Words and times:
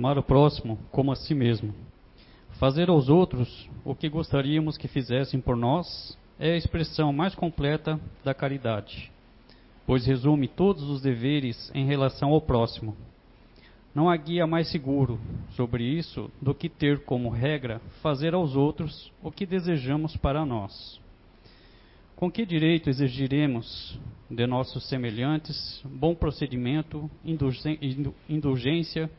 amar 0.00 0.16
o 0.16 0.22
próximo 0.22 0.78
como 0.90 1.12
a 1.12 1.14
si 1.14 1.34
mesmo. 1.34 1.74
Fazer 2.58 2.88
aos 2.88 3.10
outros 3.10 3.68
o 3.84 3.94
que 3.94 4.08
gostaríamos 4.08 4.78
que 4.78 4.88
fizessem 4.88 5.38
por 5.38 5.54
nós 5.54 6.16
é 6.38 6.52
a 6.52 6.56
expressão 6.56 7.12
mais 7.12 7.34
completa 7.34 8.00
da 8.24 8.32
caridade, 8.32 9.12
pois 9.86 10.06
resume 10.06 10.48
todos 10.48 10.84
os 10.84 11.02
deveres 11.02 11.70
em 11.74 11.84
relação 11.84 12.30
ao 12.30 12.40
próximo. 12.40 12.96
Não 13.94 14.08
há 14.08 14.16
guia 14.16 14.46
mais 14.46 14.70
seguro 14.70 15.20
sobre 15.50 15.84
isso 15.84 16.30
do 16.40 16.54
que 16.54 16.70
ter 16.70 17.00
como 17.04 17.28
regra 17.28 17.78
fazer 18.02 18.32
aos 18.32 18.56
outros 18.56 19.12
o 19.22 19.30
que 19.30 19.44
desejamos 19.44 20.16
para 20.16 20.46
nós. 20.46 20.98
Com 22.16 22.30
que 22.30 22.46
direito 22.46 22.88
exigiremos 22.88 23.98
de 24.30 24.46
nossos 24.46 24.88
semelhantes 24.88 25.82
bom 25.84 26.14
procedimento, 26.14 27.10
indulgência, 28.28 29.10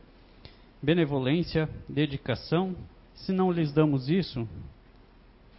benevolência, 0.82 1.68
dedicação 1.88 2.74
se 3.14 3.32
não 3.32 3.52
lhes 3.52 3.72
damos 3.72 4.08
isso, 4.08 4.48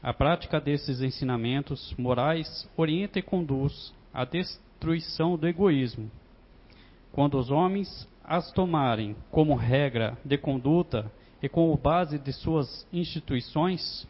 a 0.02 0.14
prática 0.14 0.60
desses 0.60 1.02
ensinamentos 1.02 1.94
morais 1.98 2.70
orienta 2.76 3.20
e 3.20 3.22
conduz 3.22 3.94
à 4.14 4.26
destruição 4.26 5.38
do 5.38 5.48
egoísmo. 5.48 6.12
Quando 7.14 7.38
os 7.38 7.50
homens 7.50 8.08
as 8.24 8.52
tomarem 8.52 9.16
como 9.32 9.56
regra 9.56 10.18
de 10.26 10.38
conduta 10.38 11.10
e 11.42 11.48
como 11.48 11.78
base 11.78 12.18
de 12.18 12.34
suas 12.34 12.88
instituições, 12.92 14.08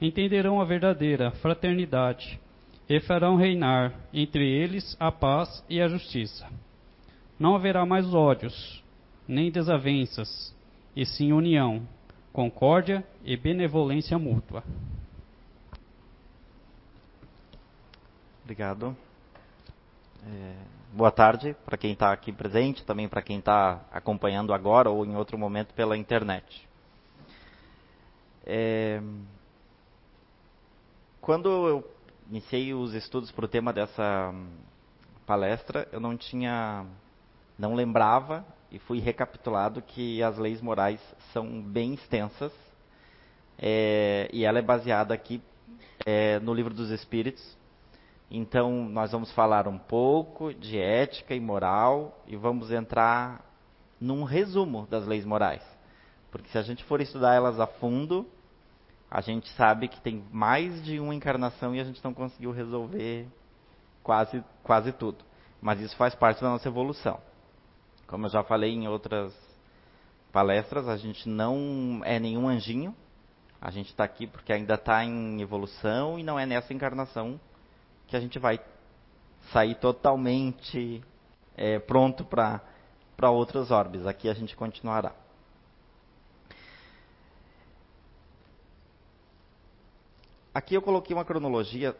entenderão 0.00 0.60
a 0.60 0.64
verdadeira 0.64 1.30
fraternidade 1.30 2.40
e 2.88 3.00
farão 3.00 3.36
reinar 3.36 3.94
entre 4.12 4.46
eles 4.46 4.96
a 5.00 5.10
paz 5.10 5.64
e 5.68 5.80
a 5.80 5.88
justiça. 5.88 6.46
Não 7.38 7.54
haverá 7.54 7.84
mais 7.84 8.14
ódios, 8.14 8.82
nem 9.26 9.50
desavenças, 9.50 10.53
e 10.94 11.04
sim 11.04 11.32
união, 11.32 11.86
concórdia 12.32 13.04
e 13.24 13.36
benevolência 13.36 14.18
mútua. 14.18 14.62
Obrigado. 18.42 18.96
É, 20.26 20.54
boa 20.92 21.10
tarde 21.10 21.56
para 21.64 21.76
quem 21.76 21.92
está 21.92 22.12
aqui 22.12 22.32
presente, 22.32 22.84
também 22.84 23.08
para 23.08 23.22
quem 23.22 23.38
está 23.38 23.80
acompanhando 23.90 24.52
agora 24.52 24.90
ou 24.90 25.04
em 25.04 25.16
outro 25.16 25.36
momento 25.36 25.74
pela 25.74 25.96
internet. 25.96 26.68
É, 28.46 29.02
quando 31.20 31.48
eu 31.48 31.90
iniciei 32.28 32.74
os 32.74 32.94
estudos 32.94 33.32
para 33.32 33.44
o 33.44 33.48
tema 33.48 33.72
dessa 33.72 34.34
palestra, 35.26 35.88
eu 35.90 35.98
não 35.98 36.16
tinha, 36.16 36.84
não 37.58 37.74
lembrava 37.74 38.44
e 38.74 38.78
fui 38.80 38.98
recapitulado 38.98 39.80
que 39.80 40.20
as 40.20 40.36
leis 40.36 40.60
morais 40.60 41.00
são 41.32 41.62
bem 41.62 41.94
extensas 41.94 42.52
é, 43.56 44.28
e 44.32 44.44
ela 44.44 44.58
é 44.58 44.62
baseada 44.62 45.14
aqui 45.14 45.40
é, 46.04 46.40
no 46.40 46.52
livro 46.52 46.74
dos 46.74 46.90
Espíritos. 46.90 47.56
Então, 48.28 48.88
nós 48.88 49.12
vamos 49.12 49.30
falar 49.30 49.68
um 49.68 49.78
pouco 49.78 50.52
de 50.52 50.76
ética 50.76 51.36
e 51.36 51.40
moral 51.40 52.20
e 52.26 52.34
vamos 52.34 52.72
entrar 52.72 53.48
num 54.00 54.24
resumo 54.24 54.88
das 54.90 55.06
leis 55.06 55.24
morais. 55.24 55.62
Porque 56.32 56.48
se 56.48 56.58
a 56.58 56.62
gente 56.62 56.82
for 56.82 57.00
estudar 57.00 57.32
elas 57.32 57.60
a 57.60 57.68
fundo, 57.68 58.26
a 59.08 59.20
gente 59.20 59.48
sabe 59.50 59.86
que 59.86 60.00
tem 60.00 60.24
mais 60.32 60.82
de 60.84 60.98
uma 60.98 61.14
encarnação 61.14 61.76
e 61.76 61.80
a 61.80 61.84
gente 61.84 62.02
não 62.02 62.12
conseguiu 62.12 62.50
resolver 62.50 63.28
quase, 64.02 64.42
quase 64.64 64.90
tudo. 64.90 65.24
Mas 65.62 65.80
isso 65.80 65.96
faz 65.96 66.12
parte 66.16 66.42
da 66.42 66.48
nossa 66.48 66.66
evolução. 66.66 67.20
Como 68.06 68.26
eu 68.26 68.30
já 68.30 68.42
falei 68.42 68.72
em 68.72 68.86
outras 68.86 69.32
palestras, 70.32 70.88
a 70.88 70.96
gente 70.96 71.28
não 71.28 72.00
é 72.04 72.18
nenhum 72.18 72.48
anjinho. 72.48 72.94
A 73.60 73.70
gente 73.70 73.88
está 73.88 74.04
aqui 74.04 74.26
porque 74.26 74.52
ainda 74.52 74.74
está 74.74 75.04
em 75.04 75.40
evolução 75.40 76.18
e 76.18 76.22
não 76.22 76.38
é 76.38 76.44
nessa 76.44 76.74
encarnação 76.74 77.40
que 78.06 78.16
a 78.16 78.20
gente 78.20 78.38
vai 78.38 78.60
sair 79.52 79.74
totalmente 79.76 81.02
é, 81.56 81.78
pronto 81.78 82.24
para 82.24 83.30
outras 83.30 83.70
órbitas. 83.70 84.06
Aqui 84.06 84.28
a 84.28 84.34
gente 84.34 84.54
continuará. 84.54 85.14
Aqui 90.52 90.74
eu 90.74 90.82
coloquei 90.82 91.16
uma 91.16 91.24
cronologia 91.24 91.96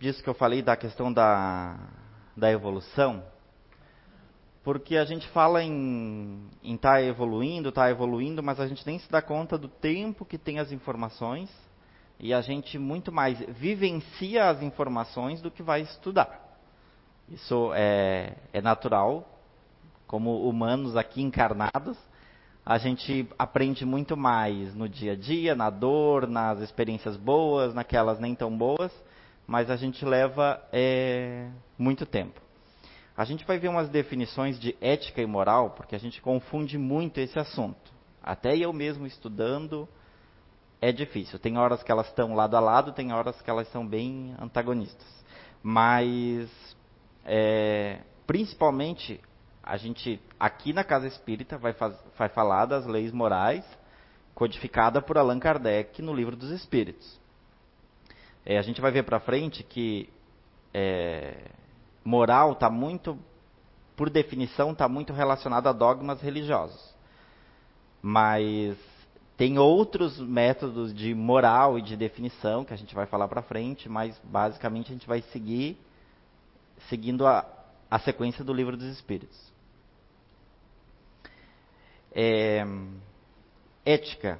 disso 0.00 0.22
que 0.22 0.28
eu 0.28 0.34
falei 0.34 0.60
da 0.60 0.76
questão 0.76 1.12
da, 1.12 1.78
da 2.36 2.50
evolução 2.50 3.24
porque 4.64 4.96
a 4.96 5.04
gente 5.04 5.28
fala 5.28 5.62
em 5.62 6.48
estar 6.62 6.94
tá 6.94 7.02
evoluindo, 7.02 7.68
estar 7.68 7.82
tá 7.82 7.90
evoluindo, 7.90 8.42
mas 8.42 8.58
a 8.58 8.66
gente 8.66 8.84
nem 8.86 8.98
se 8.98 9.10
dá 9.10 9.20
conta 9.20 9.58
do 9.58 9.68
tempo 9.68 10.24
que 10.24 10.38
tem 10.38 10.58
as 10.58 10.72
informações 10.72 11.50
e 12.18 12.32
a 12.32 12.40
gente 12.40 12.78
muito 12.78 13.12
mais 13.12 13.38
vivencia 13.50 14.48
as 14.48 14.62
informações 14.62 15.42
do 15.42 15.50
que 15.50 15.62
vai 15.62 15.82
estudar. 15.82 16.58
Isso 17.28 17.72
é, 17.74 18.36
é 18.54 18.62
natural, 18.62 19.28
como 20.06 20.48
humanos 20.48 20.96
aqui 20.96 21.20
encarnados, 21.20 21.98
a 22.64 22.78
gente 22.78 23.28
aprende 23.38 23.84
muito 23.84 24.16
mais 24.16 24.74
no 24.74 24.88
dia 24.88 25.12
a 25.12 25.16
dia, 25.16 25.54
na 25.54 25.68
dor, 25.68 26.26
nas 26.26 26.60
experiências 26.60 27.18
boas, 27.18 27.74
naquelas 27.74 28.18
nem 28.18 28.34
tão 28.34 28.56
boas, 28.56 28.90
mas 29.46 29.70
a 29.70 29.76
gente 29.76 30.02
leva 30.06 30.62
é, 30.72 31.50
muito 31.78 32.06
tempo. 32.06 32.43
A 33.16 33.24
gente 33.24 33.44
vai 33.44 33.58
ver 33.58 33.68
umas 33.68 33.88
definições 33.88 34.58
de 34.58 34.76
ética 34.80 35.22
e 35.22 35.26
moral, 35.26 35.70
porque 35.70 35.94
a 35.94 35.98
gente 35.98 36.20
confunde 36.20 36.76
muito 36.76 37.18
esse 37.18 37.38
assunto. 37.38 37.92
Até 38.22 38.56
eu 38.56 38.72
mesmo 38.72 39.06
estudando, 39.06 39.88
é 40.80 40.90
difícil. 40.90 41.38
Tem 41.38 41.56
horas 41.56 41.82
que 41.82 41.92
elas 41.92 42.08
estão 42.08 42.34
lado 42.34 42.56
a 42.56 42.60
lado, 42.60 42.92
tem 42.92 43.12
horas 43.12 43.40
que 43.40 43.48
elas 43.48 43.68
são 43.68 43.86
bem 43.86 44.34
antagonistas. 44.40 45.06
Mas, 45.62 46.50
é, 47.24 48.00
principalmente, 48.26 49.20
a 49.62 49.76
gente, 49.76 50.20
aqui 50.38 50.72
na 50.72 50.82
Casa 50.82 51.06
Espírita, 51.06 51.56
vai, 51.56 51.72
faz, 51.72 51.94
vai 52.18 52.28
falar 52.28 52.66
das 52.66 52.84
leis 52.84 53.12
morais, 53.12 53.64
codificada 54.34 55.00
por 55.00 55.16
Allan 55.16 55.38
Kardec 55.38 56.02
no 56.02 56.12
Livro 56.12 56.34
dos 56.34 56.50
Espíritos. 56.50 57.20
É, 58.44 58.58
a 58.58 58.62
gente 58.62 58.80
vai 58.80 58.90
ver 58.90 59.04
para 59.04 59.20
frente 59.20 59.62
que 59.62 60.10
é, 60.74 61.50
moral 62.04 62.52
está 62.52 62.68
muito, 62.68 63.18
por 63.96 64.10
definição, 64.10 64.72
está 64.72 64.88
muito 64.88 65.12
relacionado 65.12 65.68
a 65.68 65.72
dogmas 65.72 66.20
religiosos. 66.20 66.94
Mas 68.02 68.76
tem 69.36 69.58
outros 69.58 70.20
métodos 70.20 70.94
de 70.94 71.14
moral 71.14 71.78
e 71.78 71.82
de 71.82 71.96
definição 71.96 72.64
que 72.64 72.74
a 72.74 72.76
gente 72.76 72.94
vai 72.94 73.06
falar 73.06 73.26
para 73.26 73.42
frente, 73.42 73.88
mas 73.88 74.20
basicamente 74.22 74.88
a 74.88 74.92
gente 74.92 75.06
vai 75.06 75.22
seguir 75.22 75.78
seguindo 76.88 77.26
a, 77.26 77.46
a 77.90 77.98
sequência 77.98 78.44
do 78.44 78.52
livro 78.52 78.76
dos 78.76 78.86
Espíritos. 78.86 79.52
É, 82.12 82.64
ética 83.84 84.38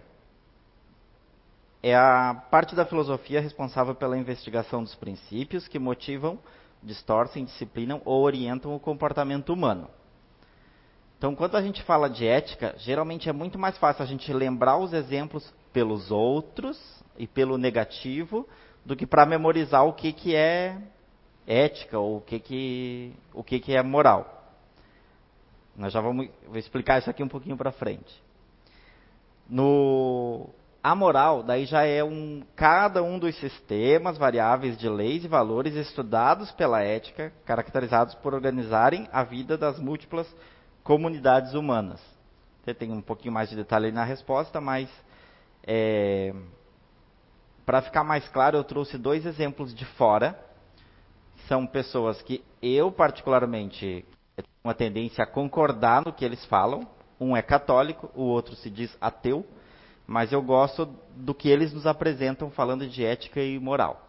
é 1.82 1.94
a 1.94 2.34
parte 2.50 2.74
da 2.74 2.86
filosofia 2.86 3.40
responsável 3.40 3.94
pela 3.94 4.16
investigação 4.16 4.82
dos 4.82 4.94
princípios 4.94 5.66
que 5.66 5.78
motivam 5.78 6.38
distorcem, 6.84 7.44
disciplinam 7.44 8.00
ou 8.04 8.22
orientam 8.22 8.74
o 8.74 8.80
comportamento 8.80 9.52
humano. 9.52 9.88
Então, 11.18 11.34
quando 11.34 11.56
a 11.56 11.62
gente 11.62 11.82
fala 11.82 12.08
de 12.08 12.26
ética, 12.26 12.74
geralmente 12.78 13.28
é 13.28 13.32
muito 13.32 13.58
mais 13.58 13.78
fácil 13.78 14.02
a 14.02 14.06
gente 14.06 14.32
lembrar 14.32 14.76
os 14.76 14.92
exemplos 14.92 15.52
pelos 15.72 16.10
outros 16.10 16.78
e 17.16 17.26
pelo 17.26 17.56
negativo 17.56 18.46
do 18.84 18.94
que 18.94 19.06
para 19.06 19.24
memorizar 19.24 19.86
o 19.86 19.94
que, 19.94 20.12
que 20.12 20.36
é 20.36 20.78
ética 21.46 21.98
ou 21.98 22.18
o 22.18 22.20
que, 22.20 22.38
que, 22.38 23.12
o 23.32 23.42
que, 23.42 23.58
que 23.58 23.74
é 23.74 23.82
moral. 23.82 24.52
Nós 25.76 25.92
já 25.92 26.00
vamos 26.00 26.28
vou 26.46 26.56
explicar 26.56 26.98
isso 26.98 27.10
aqui 27.10 27.22
um 27.22 27.28
pouquinho 27.28 27.56
para 27.56 27.72
frente. 27.72 28.22
No 29.48 30.48
a 30.84 30.94
moral, 30.94 31.42
daí 31.42 31.64
já 31.64 31.86
é 31.86 32.04
um 32.04 32.42
cada 32.54 33.02
um 33.02 33.18
dos 33.18 33.34
sistemas 33.36 34.18
variáveis 34.18 34.76
de 34.76 34.86
leis 34.86 35.24
e 35.24 35.28
valores 35.28 35.74
estudados 35.74 36.52
pela 36.52 36.82
ética, 36.82 37.32
caracterizados 37.46 38.14
por 38.16 38.34
organizarem 38.34 39.08
a 39.10 39.24
vida 39.24 39.56
das 39.56 39.78
múltiplas 39.78 40.26
comunidades 40.82 41.54
humanas. 41.54 42.02
Você 42.62 42.74
tem 42.74 42.92
um 42.92 43.00
pouquinho 43.00 43.32
mais 43.32 43.48
de 43.48 43.56
detalhe 43.56 43.90
na 43.90 44.04
resposta, 44.04 44.60
mas 44.60 44.86
é, 45.66 46.34
para 47.64 47.80
ficar 47.80 48.04
mais 48.04 48.28
claro, 48.28 48.58
eu 48.58 48.64
trouxe 48.64 48.98
dois 48.98 49.24
exemplos 49.24 49.74
de 49.74 49.86
fora. 49.86 50.38
São 51.48 51.66
pessoas 51.66 52.20
que 52.20 52.44
eu 52.60 52.92
particularmente 52.92 54.04
tenho 54.36 54.48
uma 54.62 54.74
tendência 54.74 55.24
a 55.24 55.26
concordar 55.26 56.04
no 56.04 56.12
que 56.12 56.26
eles 56.26 56.44
falam. 56.44 56.86
Um 57.18 57.34
é 57.34 57.40
católico, 57.40 58.10
o 58.14 58.24
outro 58.24 58.54
se 58.54 58.68
diz 58.68 58.94
ateu 59.00 59.46
mas 60.06 60.32
eu 60.32 60.42
gosto 60.42 60.86
do 61.16 61.34
que 61.34 61.48
eles 61.48 61.72
nos 61.72 61.86
apresentam 61.86 62.50
falando 62.50 62.86
de 62.86 63.04
ética 63.04 63.40
e 63.40 63.58
moral. 63.58 64.00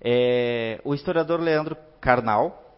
É, 0.00 0.80
o 0.84 0.94
historiador 0.94 1.40
Leandro 1.40 1.76
Carnal, 2.00 2.70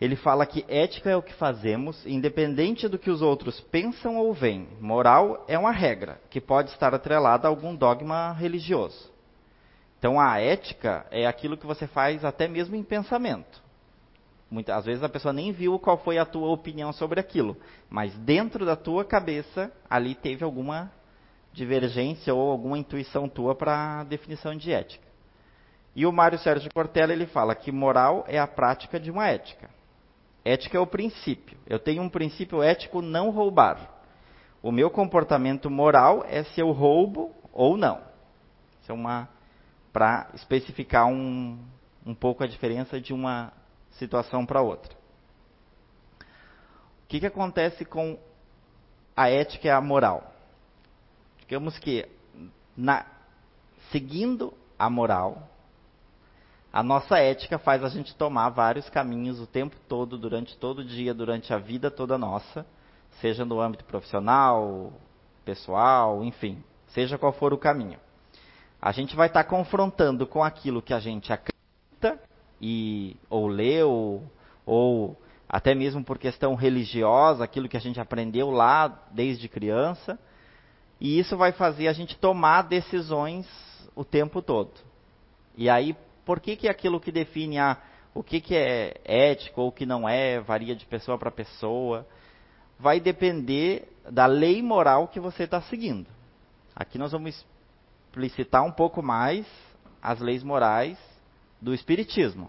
ele 0.00 0.16
fala 0.16 0.46
que 0.46 0.64
ética 0.68 1.10
é 1.10 1.16
o 1.16 1.22
que 1.22 1.32
fazemos, 1.34 2.04
independente 2.06 2.88
do 2.88 2.98
que 2.98 3.10
os 3.10 3.22
outros 3.22 3.60
pensam 3.60 4.16
ou 4.16 4.32
veem. 4.32 4.68
Moral 4.80 5.44
é 5.48 5.58
uma 5.58 5.72
regra 5.72 6.20
que 6.28 6.40
pode 6.40 6.70
estar 6.70 6.94
atrelada 6.94 7.48
a 7.48 7.50
algum 7.50 7.74
dogma 7.74 8.32
religioso. 8.32 9.10
Então 9.98 10.20
a 10.20 10.38
ética 10.38 11.06
é 11.10 11.26
aquilo 11.26 11.56
que 11.56 11.66
você 11.66 11.86
faz 11.86 12.24
até 12.24 12.46
mesmo 12.46 12.76
em 12.76 12.82
pensamento. 12.82 13.65
Muitas 14.50 14.84
vezes 14.84 15.02
a 15.02 15.08
pessoa 15.08 15.32
nem 15.32 15.50
viu 15.50 15.78
qual 15.78 15.98
foi 15.98 16.18
a 16.18 16.24
tua 16.24 16.48
opinião 16.48 16.92
sobre 16.92 17.18
aquilo, 17.18 17.56
mas 17.90 18.14
dentro 18.18 18.64
da 18.64 18.76
tua 18.76 19.04
cabeça 19.04 19.72
ali 19.90 20.14
teve 20.14 20.44
alguma 20.44 20.90
divergência 21.52 22.32
ou 22.32 22.50
alguma 22.50 22.78
intuição 22.78 23.28
tua 23.28 23.54
para 23.54 24.00
a 24.00 24.04
definição 24.04 24.54
de 24.54 24.72
ética. 24.72 25.06
E 25.96 26.06
o 26.06 26.12
Mário 26.12 26.38
Sérgio 26.38 26.70
Cortella 26.72 27.12
ele 27.12 27.26
fala 27.26 27.54
que 27.54 27.72
moral 27.72 28.24
é 28.28 28.38
a 28.38 28.46
prática 28.46 29.00
de 29.00 29.10
uma 29.10 29.26
ética. 29.26 29.70
Ética 30.44 30.76
é 30.76 30.80
o 30.80 30.86
princípio. 30.86 31.58
Eu 31.66 31.78
tenho 31.78 32.02
um 32.02 32.08
princípio 32.08 32.62
ético 32.62 33.02
não 33.02 33.30
roubar. 33.30 33.96
O 34.62 34.70
meu 34.70 34.90
comportamento 34.90 35.70
moral 35.70 36.24
é 36.28 36.44
se 36.44 36.60
eu 36.60 36.70
roubo 36.70 37.34
ou 37.52 37.76
não. 37.76 38.00
Isso 38.82 38.92
é 38.92 38.94
uma 38.94 39.28
para 39.92 40.28
especificar 40.34 41.06
um, 41.06 41.58
um 42.04 42.14
pouco 42.14 42.44
a 42.44 42.46
diferença 42.46 43.00
de 43.00 43.14
uma 43.14 43.50
situação 43.98 44.46
para 44.46 44.62
outra. 44.62 44.94
O 47.04 47.08
que, 47.08 47.20
que 47.20 47.26
acontece 47.26 47.84
com 47.84 48.18
a 49.16 49.28
ética 49.28 49.68
e 49.68 49.70
a 49.70 49.80
moral? 49.80 50.32
Digamos 51.38 51.78
que, 51.78 52.08
na, 52.76 53.06
seguindo 53.92 54.52
a 54.78 54.90
moral, 54.90 55.48
a 56.72 56.82
nossa 56.82 57.18
ética 57.18 57.58
faz 57.58 57.82
a 57.84 57.88
gente 57.88 58.14
tomar 58.16 58.50
vários 58.50 58.90
caminhos 58.90 59.40
o 59.40 59.46
tempo 59.46 59.76
todo, 59.88 60.18
durante 60.18 60.56
todo 60.58 60.80
o 60.80 60.84
dia, 60.84 61.14
durante 61.14 61.54
a 61.54 61.58
vida 61.58 61.90
toda 61.90 62.18
nossa, 62.18 62.66
seja 63.20 63.44
no 63.44 63.60
âmbito 63.60 63.84
profissional, 63.84 64.92
pessoal, 65.44 66.24
enfim, 66.24 66.62
seja 66.88 67.16
qual 67.16 67.32
for 67.32 67.52
o 67.54 67.58
caminho. 67.58 67.98
A 68.82 68.92
gente 68.92 69.16
vai 69.16 69.28
estar 69.28 69.44
confrontando 69.44 70.26
com 70.26 70.44
aquilo 70.44 70.82
que 70.82 70.92
a 70.92 71.00
gente 71.00 71.32
acredita 71.32 71.55
e 72.60 73.16
ou 73.28 73.46
leu 73.46 74.22
ou 74.64 75.16
até 75.48 75.74
mesmo 75.74 76.02
por 76.02 76.18
questão 76.18 76.54
religiosa, 76.54 77.44
aquilo 77.44 77.68
que 77.68 77.76
a 77.76 77.80
gente 77.80 78.00
aprendeu 78.00 78.50
lá 78.50 78.88
desde 79.12 79.48
criança, 79.48 80.18
e 81.00 81.18
isso 81.18 81.36
vai 81.36 81.52
fazer 81.52 81.88
a 81.88 81.92
gente 81.92 82.16
tomar 82.16 82.62
decisões 82.62 83.46
o 83.94 84.04
tempo 84.04 84.42
todo. 84.42 84.72
E 85.56 85.70
aí, 85.70 85.96
por 86.24 86.40
que 86.40 86.56
que 86.56 86.68
aquilo 86.68 87.00
que 87.00 87.12
define 87.12 87.58
a, 87.58 87.78
o 88.12 88.22
que, 88.22 88.40
que 88.40 88.56
é 88.56 88.94
ético 89.04 89.60
ou 89.60 89.68
o 89.68 89.72
que 89.72 89.86
não 89.86 90.08
é, 90.08 90.40
varia 90.40 90.74
de 90.74 90.84
pessoa 90.86 91.18
para 91.18 91.30
pessoa, 91.30 92.06
vai 92.78 92.98
depender 92.98 93.88
da 94.10 94.26
lei 94.26 94.62
moral 94.62 95.08
que 95.08 95.20
você 95.20 95.44
está 95.44 95.60
seguindo. 95.62 96.06
Aqui 96.74 96.98
nós 96.98 97.12
vamos 97.12 97.46
explicitar 98.08 98.64
um 98.64 98.72
pouco 98.72 99.02
mais 99.02 99.46
as 100.02 100.20
leis 100.20 100.42
morais 100.42 100.98
do 101.66 101.74
Espiritismo. 101.74 102.48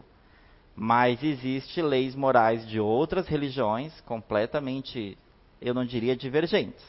Mas 0.75 1.23
existe 1.23 1.81
leis 1.81 2.13
morais 2.13 2.67
de 2.67 2.79
outras 2.79 3.27
religiões 3.27 3.99
completamente, 4.01 5.17
eu 5.59 5.73
não 5.73 5.83
diria 5.83 6.15
divergentes. 6.15 6.85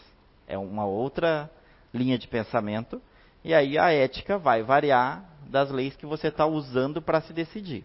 É 0.47 0.59
uma 0.59 0.85
outra 0.85 1.51
linha 1.93 2.19
de 2.19 2.29
pensamento. 2.29 3.01
E 3.43 3.55
aí 3.55 3.79
a 3.79 3.91
ética 3.91 4.37
vai 4.37 4.63
variar 4.63 5.25
das 5.49 5.71
leis 5.71 5.97
que 5.97 6.05
você 6.05 6.29
está 6.29 6.45
usando 6.45 7.01
para 7.01 7.23
se 7.23 7.33
decidir. 7.33 7.83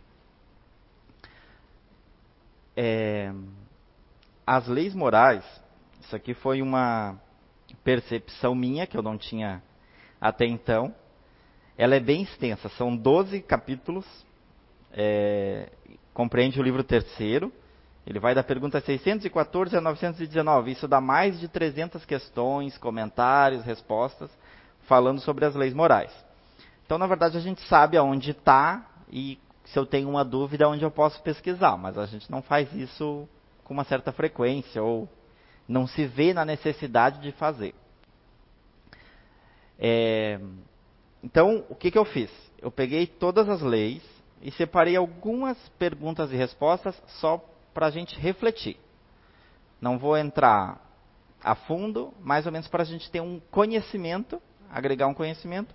É, 2.75 3.31
as 4.45 4.67
leis 4.67 4.93
morais, 4.93 5.45
isso 6.01 6.13
aqui 6.13 6.33
foi 6.33 6.61
uma 6.61 7.17
percepção 7.81 8.53
minha 8.53 8.85
que 8.85 8.97
eu 8.97 9.01
não 9.01 9.17
tinha 9.17 9.63
até 10.19 10.45
então. 10.45 10.93
Ela 11.77 11.95
é 11.95 12.01
bem 12.01 12.23
extensa, 12.23 12.67
são 12.67 12.93
12 12.93 13.41
capítulos 13.43 14.05
é, 14.93 15.69
compreende 16.13 16.59
o 16.59 16.63
livro 16.63 16.83
terceiro. 16.83 17.51
Ele 18.05 18.19
vai 18.19 18.35
da 18.35 18.43
pergunta 18.43 18.79
614 18.81 19.75
a 19.75 19.81
919. 19.81 20.71
Isso 20.71 20.87
dá 20.87 21.01
mais 21.01 21.39
de 21.39 21.47
300 21.47 22.05
questões, 22.05 22.77
comentários, 22.77 23.63
respostas, 23.63 24.29
falando 24.87 25.19
sobre 25.21 25.45
as 25.45 25.55
leis 25.55 25.73
morais. 25.73 26.11
Então, 26.85 26.97
na 26.97 27.07
verdade, 27.07 27.37
a 27.37 27.41
gente 27.41 27.61
sabe 27.67 27.97
aonde 27.97 28.31
está 28.31 28.85
e 29.11 29.39
se 29.65 29.79
eu 29.79 29.85
tenho 29.85 30.09
uma 30.09 30.25
dúvida, 30.25 30.67
onde 30.67 30.83
eu 30.83 30.91
posso 30.91 31.21
pesquisar. 31.23 31.77
Mas 31.77 31.97
a 31.97 32.05
gente 32.05 32.29
não 32.29 32.41
faz 32.41 32.71
isso 32.73 33.27
com 33.63 33.73
uma 33.73 33.85
certa 33.85 34.11
frequência 34.11 34.83
ou 34.83 35.07
não 35.67 35.87
se 35.87 36.05
vê 36.05 36.33
na 36.33 36.43
necessidade 36.43 37.21
de 37.21 37.31
fazer. 37.31 37.73
É, 39.79 40.39
então, 41.23 41.65
o 41.69 41.75
que, 41.75 41.89
que 41.89 41.97
eu 41.97 42.05
fiz? 42.05 42.29
Eu 42.61 42.69
peguei 42.69 43.07
todas 43.07 43.47
as 43.47 43.61
leis 43.61 44.03
e 44.43 44.51
separei 44.51 44.97
algumas 44.97 45.57
perguntas 45.79 46.29
e 46.33 46.35
respostas 46.35 47.01
só 47.21 47.41
para 47.73 47.87
a 47.87 47.89
gente 47.89 48.19
refletir. 48.19 48.77
Não 49.79 49.97
vou 49.97 50.17
entrar 50.17 50.81
a 51.41 51.55
fundo, 51.55 52.13
mais 52.19 52.45
ou 52.45 52.51
menos 52.51 52.67
para 52.67 52.83
a 52.83 52.85
gente 52.85 53.09
ter 53.09 53.21
um 53.21 53.39
conhecimento, 53.49 54.41
agregar 54.69 55.07
um 55.07 55.13
conhecimento, 55.13 55.73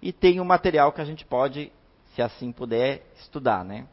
e 0.00 0.12
tem 0.12 0.40
um 0.40 0.44
material 0.44 0.92
que 0.92 1.00
a 1.00 1.04
gente 1.06 1.24
pode, 1.24 1.72
se 2.14 2.20
assim 2.20 2.52
puder, 2.52 3.02
estudar, 3.16 3.64
né? 3.64 3.86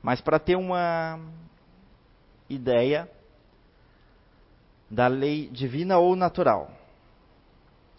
Mas 0.00 0.20
para 0.22 0.38
ter 0.38 0.56
uma 0.56 1.20
ideia 2.48 3.08
da 4.90 5.08
lei 5.08 5.48
divina 5.50 5.98
ou 5.98 6.16
natural. 6.16 6.70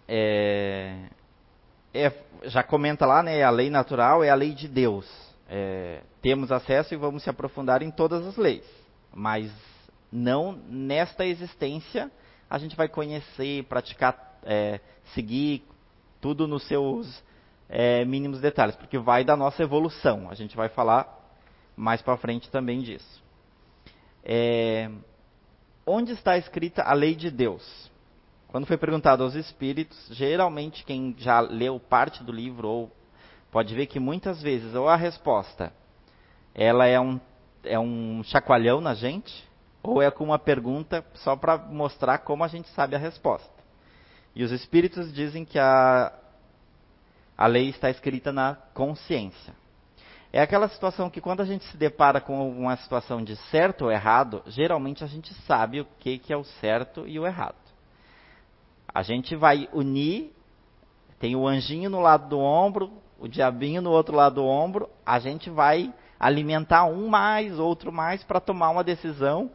É, 0.08 1.10
é, 1.94 2.12
já 2.46 2.64
comenta 2.64 3.06
lá, 3.06 3.22
né? 3.22 3.44
A 3.44 3.52
lei 3.52 3.70
natural 3.70 4.24
é 4.24 4.32
a 4.32 4.36
lei 4.36 4.54
de 4.54 4.68
Deus 4.68 5.33
é, 5.50 6.02
temos 6.22 6.52
acesso 6.52 6.94
e 6.94 6.98
vamos 6.98 7.24
se 7.24 7.30
aprofundar 7.30 7.82
em 7.82 7.92
todas 7.92 8.26
as 8.26 8.38
leis. 8.38 8.66
Mas 9.14 9.52
não 10.12 10.54
nesta 10.68 11.26
existência 11.26 12.12
a 12.50 12.58
gente 12.58 12.76
vai 12.76 12.88
conhecer, 12.88 13.64
praticar, 13.64 14.40
é, 14.44 14.80
seguir 15.14 15.64
tudo 16.22 16.48
nos 16.48 16.64
seus 16.68 17.24
é, 17.68 18.06
mínimos 18.06 18.40
detalhes, 18.40 18.76
porque 18.76 18.98
vai 18.98 19.24
da 19.24 19.36
nossa 19.36 19.64
evolução. 19.64 20.30
A 20.30 20.36
gente 20.36 20.56
vai 20.56 20.70
falar 20.70 21.20
mais 21.76 22.02
para 22.02 22.16
frente 22.18 22.50
também 22.52 22.82
disso. 22.82 23.24
É, 24.24 24.90
onde 25.86 26.12
está 26.12 26.38
escrita 26.38 26.84
a 26.84 26.94
lei 26.94 27.16
de 27.16 27.32
Deus? 27.32 27.92
Quando 28.48 28.68
foi 28.68 28.78
perguntado 28.78 29.24
aos 29.24 29.34
espíritos, 29.34 29.98
geralmente 30.12 30.86
quem 30.86 31.16
já 31.18 31.40
leu 31.40 31.80
parte 31.80 32.24
do 32.24 32.32
livro 32.32 32.68
ou 32.68 32.92
pode 33.54 33.76
ver 33.76 33.86
que 33.86 34.00
muitas 34.00 34.42
vezes 34.42 34.74
ou 34.74 34.90
a 34.90 34.96
resposta 34.96 35.72
ela 36.56 36.88
é 36.88 37.00
um, 37.00 37.22
é 37.64 37.78
um 37.78 38.24
chacoalhão 38.24 38.82
na 38.82 38.96
gente, 38.96 39.48
ou 39.84 40.02
é 40.02 40.10
com 40.10 40.24
uma 40.24 40.40
pergunta 40.40 41.06
só 41.14 41.36
para 41.36 41.58
mostrar 41.58 42.18
como 42.20 42.44
a 42.44 42.48
gente 42.48 42.68
sabe 42.70 42.96
a 42.96 43.00
resposta. 43.00 43.54
E 44.36 44.44
os 44.44 44.52
espíritos 44.52 45.14
dizem 45.14 45.46
que 45.46 45.60
a, 45.60 46.12
a 47.38 47.46
lei 47.46 47.70
está 47.70 47.92
escrita 47.92 48.32
na 48.32 48.56
consciência. 48.74 49.54
É 50.32 50.42
aquela 50.42 50.68
situação 50.68 51.08
que 51.08 51.22
quando 51.22 51.42
a 51.42 51.46
gente 51.46 51.64
se 51.66 51.78
depara 51.78 52.20
com 52.20 52.50
uma 52.50 52.76
situação 52.78 53.24
de 53.24 53.36
certo 53.52 53.86
ou 53.86 53.92
errado, 53.92 54.42
geralmente 54.48 55.04
a 55.04 55.08
gente 55.08 55.32
sabe 55.46 55.82
o 55.82 55.86
que, 56.00 56.18
que 56.18 56.34
é 56.34 56.38
o 56.38 56.44
certo 56.44 57.08
e 57.08 57.20
o 57.20 57.28
errado. 57.28 57.62
A 58.92 59.04
gente 59.04 59.36
vai 59.36 59.70
unir, 59.72 60.34
tem 61.20 61.36
o 61.36 61.48
anjinho 61.48 61.88
no 61.88 62.00
lado 62.00 62.30
do 62.30 62.40
ombro, 62.40 63.04
o 63.24 63.28
diabinho 63.30 63.82
no 63.82 63.90
outro 63.90 64.14
lado 64.18 64.36
do 64.36 64.46
ombro, 64.46 64.90
a 65.06 65.18
gente 65.18 65.50
vai 65.50 65.94
alimentar 66.20 66.84
um 66.84 67.08
mais, 67.08 67.58
outro 67.58 67.90
mais, 67.90 68.22
para 68.22 68.42
tomar 68.42 68.70
uma 68.70 68.84
decisão 68.84 69.50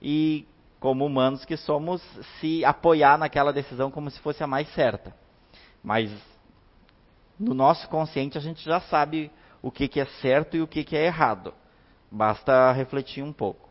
e, 0.00 0.48
como 0.80 1.04
humanos 1.04 1.44
que 1.44 1.54
somos, 1.54 2.00
se 2.40 2.64
apoiar 2.64 3.18
naquela 3.18 3.52
decisão 3.52 3.90
como 3.90 4.10
se 4.10 4.18
fosse 4.20 4.42
a 4.42 4.46
mais 4.46 4.72
certa. 4.72 5.14
Mas 5.84 6.10
no 7.38 7.52
nosso 7.52 7.86
consciente 7.90 8.38
a 8.38 8.40
gente 8.40 8.64
já 8.64 8.80
sabe 8.80 9.30
o 9.60 9.70
que, 9.70 9.86
que 9.86 10.00
é 10.00 10.06
certo 10.22 10.56
e 10.56 10.62
o 10.62 10.66
que, 10.66 10.82
que 10.82 10.96
é 10.96 11.04
errado. 11.04 11.52
Basta 12.10 12.72
refletir 12.72 13.22
um 13.22 13.34
pouco. 13.34 13.68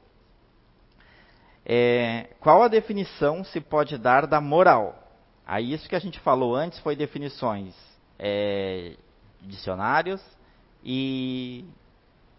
É, 1.66 2.30
qual 2.40 2.62
a 2.62 2.68
definição 2.68 3.44
se 3.44 3.60
pode 3.60 3.98
dar 3.98 4.28
da 4.28 4.40
moral? 4.40 5.12
Aí 5.44 5.74
isso 5.74 5.90
que 5.90 5.96
a 5.96 6.00
gente 6.00 6.20
falou 6.20 6.56
antes 6.56 6.78
foi 6.82 6.96
definições 6.96 7.74
é, 8.20 8.96
dicionários 9.42 10.22
e 10.84 11.66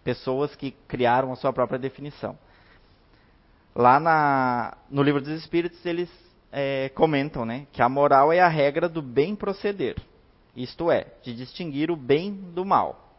pessoas 0.04 0.54
que 0.54 0.72
criaram 0.88 1.32
a 1.32 1.36
sua 1.36 1.52
própria 1.52 1.78
definição. 1.78 2.38
Lá 3.74 4.00
na, 4.00 4.76
no 4.90 5.02
livro 5.02 5.20
dos 5.20 5.38
Espíritos 5.38 5.84
eles 5.86 6.10
é, 6.50 6.88
comentam 6.90 7.44
né, 7.44 7.66
que 7.72 7.82
a 7.82 7.88
moral 7.88 8.32
é 8.32 8.40
a 8.40 8.48
regra 8.48 8.88
do 8.88 9.00
bem 9.00 9.36
proceder, 9.36 9.96
isto 10.56 10.90
é, 10.90 11.06
de 11.22 11.34
distinguir 11.34 11.90
o 11.90 11.96
bem 11.96 12.32
do 12.32 12.64
mal. 12.64 13.16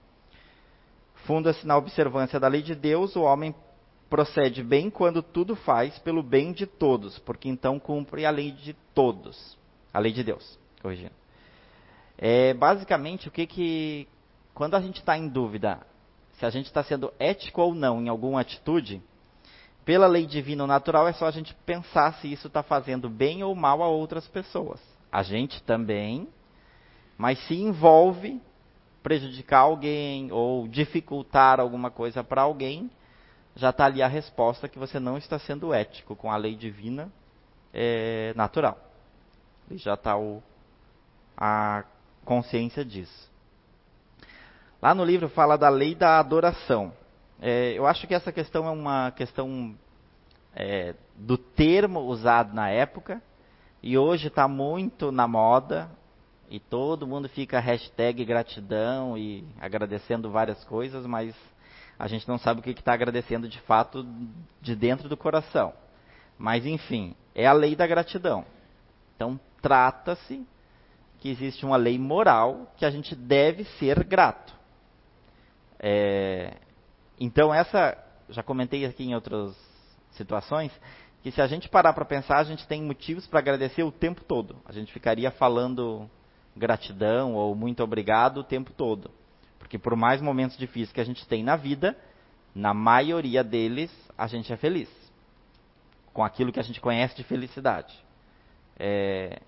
Funda-se 1.25 1.65
na 1.65 1.77
observância 1.77 2.39
da 2.39 2.47
lei 2.47 2.61
de 2.61 2.75
Deus, 2.75 3.15
o 3.15 3.21
homem 3.21 3.55
procede 4.09 4.61
bem 4.61 4.89
quando 4.89 5.23
tudo 5.23 5.55
faz 5.55 5.97
pelo 5.99 6.21
bem 6.21 6.51
de 6.51 6.65
todos, 6.65 7.17
porque 7.19 7.47
então 7.47 7.79
cumpre 7.79 8.25
a 8.25 8.29
lei 8.29 8.51
de 8.51 8.73
todos, 8.93 9.57
a 9.93 9.99
lei 9.99 10.11
de 10.11 10.23
Deus, 10.23 10.59
corrigindo. 10.81 11.20
É, 12.21 12.53
basicamente, 12.53 13.27
o 13.27 13.31
que 13.31 13.47
que 13.47 14.07
quando 14.53 14.75
a 14.75 14.79
gente 14.79 14.99
está 14.99 15.17
em 15.17 15.27
dúvida 15.27 15.79
se 16.33 16.45
a 16.45 16.49
gente 16.49 16.67
está 16.67 16.83
sendo 16.83 17.13
ético 17.19 17.61
ou 17.61 17.75
não 17.75 18.01
em 18.01 18.09
alguma 18.09 18.41
atitude, 18.41 19.01
pela 19.85 20.07
lei 20.07 20.25
divina 20.25 20.63
ou 20.63 20.67
natural 20.67 21.07
é 21.07 21.13
só 21.13 21.25
a 21.27 21.31
gente 21.31 21.53
pensar 21.65 22.13
se 22.15 22.31
isso 22.31 22.47
está 22.47 22.63
fazendo 22.63 23.09
bem 23.09 23.43
ou 23.43 23.53
mal 23.53 23.83
a 23.83 23.87
outras 23.87 24.27
pessoas. 24.27 24.79
A 25.11 25.21
gente 25.21 25.61
também, 25.63 26.27
mas 27.17 27.39
se 27.47 27.55
envolve 27.55 28.41
prejudicar 29.03 29.59
alguém 29.59 30.31
ou 30.31 30.67
dificultar 30.67 31.59
alguma 31.59 31.91
coisa 31.91 32.23
para 32.23 32.41
alguém, 32.41 32.89
já 33.55 33.69
está 33.69 33.85
ali 33.85 34.01
a 34.01 34.07
resposta 34.07 34.67
que 34.67 34.79
você 34.79 34.99
não 34.99 35.17
está 35.17 35.37
sendo 35.37 35.73
ético 35.73 36.15
com 36.15 36.31
a 36.31 36.37
lei 36.37 36.55
divina 36.55 37.11
é, 37.73 38.33
natural. 38.35 38.79
E 39.69 39.77
já 39.77 39.93
está 39.93 40.15
a 41.37 41.83
consciência 42.25 42.83
disso. 42.83 43.31
Lá 44.81 44.95
no 44.95 45.03
livro 45.03 45.29
fala 45.29 45.57
da 45.57 45.69
lei 45.69 45.93
da 45.93 46.19
adoração. 46.19 46.91
É, 47.39 47.73
eu 47.73 47.85
acho 47.85 48.07
que 48.07 48.13
essa 48.13 48.31
questão 48.31 48.65
é 48.67 48.71
uma 48.71 49.11
questão 49.11 49.75
é, 50.55 50.95
do 51.15 51.37
termo 51.37 52.01
usado 52.01 52.53
na 52.53 52.69
época 52.69 53.21
e 53.81 53.97
hoje 53.97 54.27
está 54.27 54.47
muito 54.47 55.11
na 55.11 55.27
moda 55.27 55.89
e 56.49 56.59
todo 56.59 57.07
mundo 57.07 57.29
fica 57.29 57.59
hashtag 57.59 58.25
gratidão 58.25 59.17
e 59.17 59.45
agradecendo 59.59 60.29
várias 60.29 60.63
coisas, 60.65 61.05
mas 61.05 61.33
a 61.97 62.07
gente 62.07 62.27
não 62.27 62.37
sabe 62.37 62.59
o 62.59 62.63
que 62.63 62.71
está 62.71 62.93
agradecendo 62.93 63.47
de 63.47 63.59
fato 63.61 64.05
de 64.59 64.75
dentro 64.75 65.07
do 65.07 65.15
coração. 65.15 65.73
Mas 66.37 66.65
enfim, 66.65 67.15
é 67.33 67.47
a 67.47 67.53
lei 67.53 67.75
da 67.75 67.87
gratidão. 67.87 68.45
Então 69.15 69.39
trata-se 69.61 70.45
que 71.21 71.29
existe 71.29 71.63
uma 71.63 71.77
lei 71.77 71.99
moral 71.99 72.73
que 72.75 72.83
a 72.83 72.89
gente 72.89 73.15
deve 73.15 73.63
ser 73.79 74.03
grato. 74.03 74.53
É, 75.79 76.55
então 77.19 77.53
essa, 77.53 77.95
já 78.27 78.41
comentei 78.41 78.83
aqui 78.85 79.03
em 79.03 79.13
outras 79.13 79.55
situações, 80.11 80.71
que 81.21 81.31
se 81.31 81.39
a 81.39 81.45
gente 81.45 81.69
parar 81.69 81.93
para 81.93 82.03
pensar, 82.03 82.39
a 82.39 82.43
gente 82.43 82.67
tem 82.67 82.81
motivos 82.81 83.27
para 83.27 83.37
agradecer 83.37 83.83
o 83.83 83.91
tempo 83.91 84.23
todo. 84.23 84.57
A 84.65 84.71
gente 84.71 84.91
ficaria 84.91 85.29
falando 85.29 86.09
gratidão 86.57 87.35
ou 87.35 87.53
muito 87.53 87.83
obrigado 87.83 88.39
o 88.39 88.43
tempo 88.43 88.73
todo. 88.73 89.11
Porque 89.59 89.77
por 89.77 89.95
mais 89.95 90.21
momentos 90.21 90.57
difíceis 90.57 90.91
que 90.91 90.99
a 90.99 91.05
gente 91.05 91.27
tem 91.27 91.43
na 91.43 91.55
vida, 91.55 91.95
na 92.55 92.73
maioria 92.73 93.43
deles 93.43 93.91
a 94.17 94.25
gente 94.25 94.51
é 94.51 94.57
feliz. 94.57 94.89
Com 96.11 96.23
aquilo 96.23 96.51
que 96.51 96.59
a 96.59 96.63
gente 96.63 96.81
conhece 96.81 97.15
de 97.15 97.23
felicidade. 97.23 97.93
É... 98.79 99.39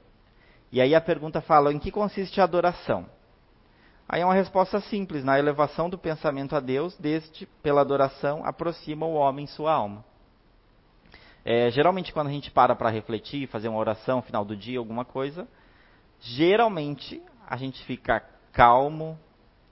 E 0.73 0.81
aí 0.81 0.95
a 0.95 0.99
pergunta 0.99 1.39
fala: 1.39 1.71
em 1.71 1.77
que 1.77 1.91
consiste 1.91 2.41
a 2.41 2.45
adoração? 2.45 3.05
Aí 4.09 4.21
é 4.21 4.25
uma 4.25 4.33
resposta 4.33 4.81
simples: 4.81 5.23
na 5.23 5.37
elevação 5.37 5.87
do 5.87 5.99
pensamento 5.99 6.55
a 6.55 6.59
Deus, 6.59 6.97
deste, 6.97 7.45
pela 7.61 7.81
adoração, 7.81 8.43
aproxima 8.43 9.05
o 9.05 9.13
homem 9.13 9.45
sua 9.45 9.71
alma. 9.71 10.03
É, 11.45 11.69
geralmente, 11.69 12.11
quando 12.11 12.27
a 12.27 12.31
gente 12.31 12.49
para 12.49 12.75
para 12.75 12.89
refletir, 12.89 13.47
fazer 13.47 13.67
uma 13.67 13.77
oração 13.77 14.23
final 14.23 14.43
do 14.43 14.55
dia, 14.55 14.79
alguma 14.79 15.05
coisa, 15.05 15.47
geralmente 16.19 17.21
a 17.47 17.55
gente 17.55 17.83
fica 17.85 18.21
calmo, 18.51 19.19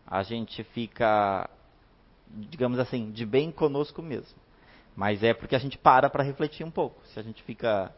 a 0.05 0.21
gente 0.21 0.63
fica, 0.65 1.49
digamos 2.27 2.77
assim, 2.77 3.09
de 3.09 3.25
bem 3.25 3.51
conosco 3.51 4.03
mesmo. 4.03 4.37
Mas 4.95 5.23
é 5.23 5.33
porque 5.33 5.55
a 5.55 5.59
gente 5.59 5.79
para 5.79 6.11
para 6.11 6.23
refletir 6.23 6.63
um 6.63 6.69
pouco. 6.69 7.03
Se 7.07 7.19
a 7.19 7.23
gente 7.23 7.41
fica 7.41 7.91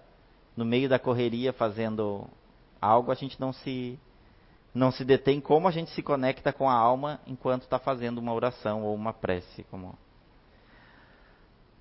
no 0.55 0.63
meio 0.63 0.87
da 0.87 0.97
correria 0.97 1.51
fazendo 1.51 2.29
algo, 2.83 3.11
a 3.11 3.15
gente 3.15 3.39
não 3.39 3.53
se 3.53 3.99
não 4.73 4.91
se 4.91 5.05
detém 5.05 5.39
como 5.39 5.67
a 5.67 5.71
gente 5.71 5.91
se 5.91 6.01
conecta 6.01 6.51
com 6.51 6.67
a 6.67 6.73
alma 6.73 7.19
enquanto 7.27 7.61
está 7.61 7.77
fazendo 7.77 8.17
uma 8.17 8.33
oração 8.33 8.83
ou 8.83 8.95
uma 8.95 9.13
prece. 9.13 9.63
Como... 9.69 9.95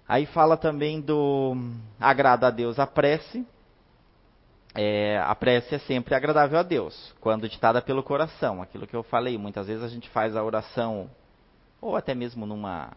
Aí 0.07 0.27
fala 0.27 0.59
também 0.59 1.01
do 1.01 1.57
agrada 1.99 2.49
a 2.49 2.51
Deus 2.51 2.79
a 2.79 2.87
prece. 2.87 3.47
É, 4.75 5.19
a 5.19 5.35
prece 5.35 5.75
é 5.75 5.79
sempre 5.79 6.15
agradável 6.15 6.59
a 6.59 6.63
Deus, 6.63 7.15
quando 7.21 7.49
ditada 7.49 7.81
pelo 7.81 8.03
coração. 8.03 8.61
Aquilo 8.61 8.87
que 8.87 8.97
eu 8.97 9.03
falei, 9.03 9.37
muitas 9.39 9.67
vezes 9.67 9.83
a 9.83 9.89
gente 9.89 10.09
faz 10.11 10.35
a 10.37 10.43
oração, 10.43 11.11
ou 11.81 11.95
até 11.95 12.15
mesmo 12.15 12.47
numa 12.47 12.93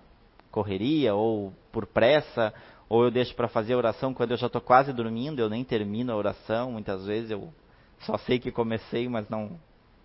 correria, 0.51 1.13
ou 1.15 1.53
por 1.73 1.85
pressa, 1.85 2.53
ou 2.87 3.03
eu 3.03 3.11
deixo 3.11 3.35
para 3.35 3.49
fazer 3.49 3.73
a 3.73 3.77
oração 3.77 4.13
quando 4.13 4.31
eu 4.31 4.37
já 4.37 4.47
estou 4.47 4.61
quase 4.61 4.93
dormindo, 4.93 5.39
eu 5.39 5.49
nem 5.49 5.65
termino 5.65 6.13
a 6.13 6.15
oração. 6.15 6.71
Muitas 6.71 7.05
vezes 7.05 7.31
eu 7.31 7.53
só 7.99 8.17
sei 8.17 8.39
que 8.39 8.51
comecei, 8.51 9.07
mas 9.09 9.27
não 9.29 9.59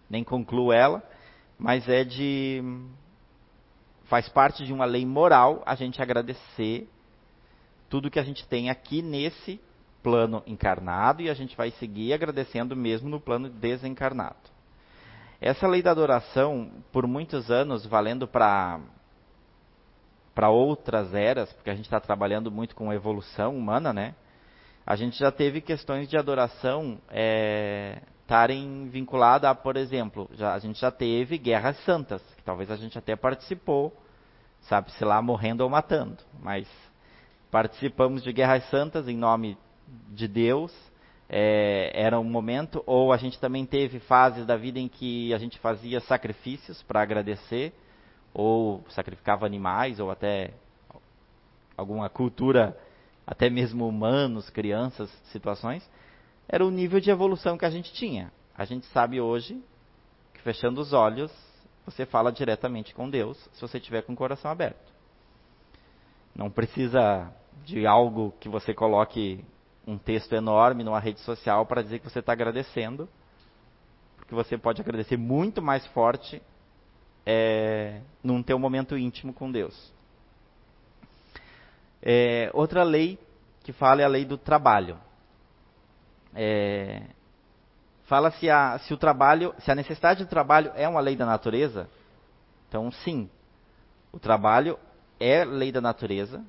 nem 0.09 0.25
concluo 0.25 0.73
ela. 0.73 1.03
Mas 1.59 1.89
é 1.89 2.05
de. 2.05 2.63
faz 4.05 4.29
parte 4.29 4.65
de 4.65 4.73
uma 4.73 4.85
lei 4.85 5.05
moral 5.05 5.63
a 5.67 5.75
gente 5.75 6.01
agradecer 6.01 6.89
tudo 7.89 8.11
que 8.11 8.19
a 8.19 8.23
gente 8.23 8.47
tem 8.47 8.71
aqui 8.71 9.03
nesse 9.03 9.61
plano 10.03 10.43
encarnado 10.47 11.21
e 11.23 11.29
a 11.29 11.35
gente 11.35 11.57
vai 11.57 11.71
seguir 11.73 12.13
agradecendo 12.13 12.75
mesmo 12.75 13.09
no 13.09 13.21
plano 13.21 13.51
desencarnado. 13.51 14.39
Essa 15.41 15.67
lei 15.67 15.83
da 15.83 15.91
adoração, 15.91 16.71
por 16.93 17.07
muitos 17.07 17.51
anos, 17.51 17.87
valendo 17.87 18.27
para 18.27 18.81
para 20.35 20.49
outras 20.49 21.13
eras, 21.13 21.53
porque 21.53 21.69
a 21.69 21.75
gente 21.75 21.85
está 21.85 22.01
trabalhando 22.01 22.51
muito 22.51 22.75
com 22.75 22.93
evolução 22.93 23.55
humana, 23.55 23.93
né? 23.93 24.15
A 24.91 24.97
gente 24.97 25.17
já 25.17 25.31
teve 25.31 25.61
questões 25.61 26.09
de 26.09 26.17
adoração 26.17 26.99
estarem 28.23 28.87
é, 28.87 28.91
vinculadas 28.91 29.49
a, 29.49 29.55
por 29.55 29.77
exemplo, 29.77 30.29
já, 30.33 30.53
a 30.53 30.59
gente 30.59 30.81
já 30.81 30.91
teve 30.91 31.39
guerras 31.39 31.77
santas, 31.85 32.21
que 32.35 32.43
talvez 32.43 32.69
a 32.73 32.75
gente 32.75 32.99
até 32.99 33.15
participou, 33.15 33.97
sabe-se 34.63 35.05
lá 35.05 35.23
morrendo 35.23 35.61
ou 35.61 35.71
matando, 35.71 36.17
mas 36.43 36.69
participamos 37.53 38.25
de 38.25 38.33
guerras 38.33 38.69
santas 38.69 39.07
em 39.07 39.17
nome 39.17 39.57
de 40.09 40.27
Deus, 40.27 40.75
é, 41.29 41.93
era 41.95 42.19
um 42.19 42.25
momento, 42.25 42.83
ou 42.85 43.13
a 43.13 43.17
gente 43.17 43.39
também 43.39 43.65
teve 43.65 44.01
fases 44.01 44.45
da 44.45 44.57
vida 44.57 44.81
em 44.81 44.89
que 44.89 45.33
a 45.33 45.39
gente 45.39 45.57
fazia 45.61 46.01
sacrifícios 46.01 46.83
para 46.83 47.01
agradecer, 47.01 47.73
ou 48.35 48.85
sacrificava 48.89 49.47
animais, 49.47 50.01
ou 50.01 50.11
até 50.11 50.53
alguma 51.77 52.09
cultura, 52.09 52.77
até 53.31 53.49
mesmo 53.49 53.87
humanos, 53.87 54.51
crianças, 54.51 55.09
situações, 55.31 55.89
era 56.49 56.67
o 56.67 56.71
nível 56.71 56.99
de 56.99 57.13
evolução 57.13 57.57
que 57.57 57.65
a 57.65 57.71
gente 57.71 57.93
tinha. 57.93 58.33
A 58.59 58.65
gente 58.65 58.85
sabe 58.87 59.21
hoje 59.21 59.63
que 60.35 60.43
fechando 60.43 60.81
os 60.81 60.93
olhos, 60.93 61.33
você 61.87 62.05
fala 62.05 62.33
diretamente 62.33 62.93
com 62.93 63.09
Deus, 63.09 63.39
se 63.53 63.61
você 63.61 63.79
tiver 63.79 64.03
com 64.03 64.15
o 64.15 64.17
coração 64.17 64.51
aberto. 64.51 64.93
Não 66.35 66.51
precisa 66.51 67.33
de 67.65 67.87
algo 67.87 68.35
que 68.41 68.49
você 68.49 68.75
coloque 68.75 69.45
um 69.87 69.97
texto 69.97 70.33
enorme 70.33 70.83
numa 70.83 70.99
rede 70.99 71.21
social 71.21 71.65
para 71.67 71.83
dizer 71.83 72.01
que 72.01 72.11
você 72.11 72.19
está 72.19 72.33
agradecendo, 72.33 73.09
porque 74.17 74.35
você 74.35 74.59
pode 74.59 74.83
agradecer 74.83 75.17
muito 75.17 75.63
mais 75.63 75.87
forte 75.89 76.43
é, 77.25 78.01
num 78.25 78.43
teu 78.43 78.59
momento 78.59 78.99
íntimo 78.99 79.33
com 79.33 79.53
Deus. 79.53 80.00
É, 82.03 82.51
outra 82.55 82.83
lei 82.83 83.19
que 83.63 83.73
fala 83.73 84.03
é 84.03 84.05
a 84.05 84.09
lei 84.09 84.25
do 84.25 84.39
trabalho. 84.39 84.99
É, 86.35 87.03
fala 88.05 88.31
se, 88.33 88.49
a, 88.49 88.79
se 88.79 88.95
o 88.95 88.97
trabalho, 88.97 89.55
se 89.59 89.71
a 89.71 89.75
necessidade 89.75 90.25
do 90.25 90.29
trabalho 90.29 90.73
é 90.75 90.89
uma 90.89 91.01
lei 91.01 91.17
da 91.17 91.27
natureza. 91.27 91.89
Então, 92.69 92.91
sim, 92.91 93.29
o 94.13 94.19
trabalho 94.19 94.79
é 95.19 95.45
lei 95.45 95.71
da 95.71 95.81
natureza, 95.81 96.45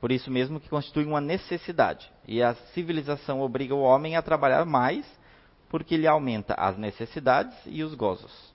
por 0.00 0.10
isso 0.10 0.30
mesmo 0.30 0.60
que 0.60 0.68
constitui 0.68 1.04
uma 1.04 1.20
necessidade. 1.20 2.10
E 2.26 2.42
a 2.42 2.54
civilização 2.72 3.40
obriga 3.40 3.74
o 3.74 3.82
homem 3.82 4.16
a 4.16 4.22
trabalhar 4.22 4.64
mais, 4.64 5.06
porque 5.68 5.94
ele 5.94 6.06
aumenta 6.06 6.54
as 6.54 6.76
necessidades 6.78 7.54
e 7.66 7.82
os 7.82 7.94
gozos. 7.94 8.54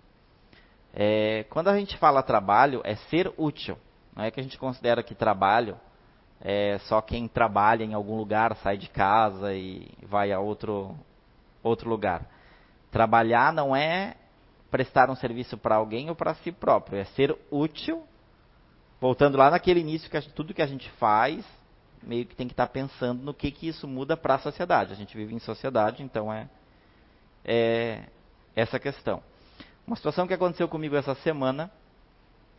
É, 0.94 1.46
quando 1.50 1.70
a 1.70 1.78
gente 1.78 1.98
fala 1.98 2.24
trabalho, 2.24 2.82
é 2.84 2.96
ser 2.96 3.32
útil. 3.38 3.78
Não 4.16 4.24
é 4.24 4.32
que 4.32 4.40
a 4.40 4.44
gente 4.44 4.58
considera 4.58 5.04
que 5.04 5.16
trabalho 5.16 5.78
é 6.42 6.80
só 6.80 7.02
quem 7.02 7.28
trabalha 7.28 7.84
em 7.84 7.94
algum 7.94 8.18
lugar, 8.18 8.56
sai 8.58 8.78
de 8.78 8.90
casa 8.90 9.54
e 9.54 9.90
vai 10.04 10.32
a 10.32 10.40
outro, 10.40 10.96
outro 11.64 11.90
lugar. 11.90 12.26
Trabalhar 12.92 13.54
não 13.54 13.76
é 13.76 14.16
prestar 14.70 15.10
um 15.10 15.16
serviço 15.16 15.58
para 15.58 15.76
alguém 15.76 16.10
ou 16.10 16.16
para 16.16 16.34
si 16.36 16.52
próprio, 16.52 17.00
é 17.00 17.04
ser 17.06 17.38
útil 17.52 18.04
voltando 19.00 19.38
lá 19.38 19.50
naquele 19.50 19.80
início 19.80 20.10
que 20.10 20.22
gente, 20.22 20.34
tudo 20.34 20.54
que 20.54 20.62
a 20.62 20.68
gente 20.68 20.90
faz 20.92 21.44
meio 22.04 22.26
que 22.26 22.36
tem 22.36 22.48
que 22.48 22.54
estar 22.54 22.68
tá 22.68 22.74
pensando 22.74 23.22
no 23.24 23.34
que 23.34 23.52
que 23.52 23.68
isso 23.68 23.88
muda 23.88 24.18
para 24.18 24.36
a 24.36 24.40
sociedade. 24.40 24.92
A 24.92 24.96
gente 24.96 25.16
vive 25.16 25.36
em 25.36 25.40
sociedade, 25.40 26.02
então 26.02 26.34
é, 26.34 26.50
é 27.46 28.04
essa 28.56 28.80
questão. 28.80 29.22
Uma 29.86 29.96
situação 29.96 30.28
que 30.28 30.34
aconteceu 30.34 30.68
comigo 30.68 30.96
essa 30.96 31.16
semana 31.16 31.72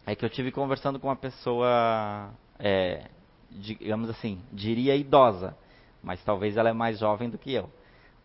é 0.07 0.15
que 0.15 0.25
eu 0.25 0.31
tive 0.31 0.51
conversando 0.51 0.99
com 0.99 1.09
uma 1.09 1.17
pessoa 1.17 2.31
é, 2.59 3.09
digamos 3.59 4.09
assim, 4.11 4.41
diria 4.53 4.97
idosa, 4.97 5.57
mas 6.03 6.23
talvez 6.25 6.57
ela 6.57 6.71
é 6.71 6.73
mais 6.73 6.99
jovem 6.99 7.31
do 7.31 7.39
que 7.39 7.53
eu. 7.53 7.71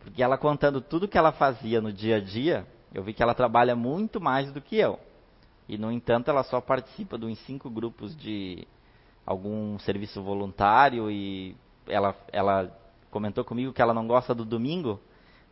Porque 0.00 0.22
ela 0.22 0.38
contando 0.38 0.80
tudo 0.80 1.08
que 1.08 1.18
ela 1.18 1.32
fazia 1.32 1.80
no 1.80 1.92
dia 1.92 2.16
a 2.16 2.20
dia, 2.20 2.66
eu 2.94 3.02
vi 3.02 3.12
que 3.12 3.22
ela 3.22 3.34
trabalha 3.34 3.76
muito 3.76 4.20
mais 4.20 4.52
do 4.52 4.60
que 4.60 4.76
eu. 4.76 4.98
E, 5.68 5.76
no 5.76 5.92
entanto, 5.92 6.30
ela 6.30 6.42
só 6.42 6.60
participa 6.60 7.18
de 7.18 7.26
uns 7.26 7.38
cinco 7.40 7.68
grupos 7.68 8.16
de 8.16 8.66
algum 9.26 9.78
serviço 9.80 10.22
voluntário 10.22 11.10
e 11.10 11.54
ela, 11.86 12.16
ela 12.32 12.74
comentou 13.10 13.44
comigo 13.44 13.72
que 13.72 13.82
ela 13.82 13.92
não 13.92 14.06
gosta 14.06 14.34
do 14.34 14.44
domingo 14.44 14.98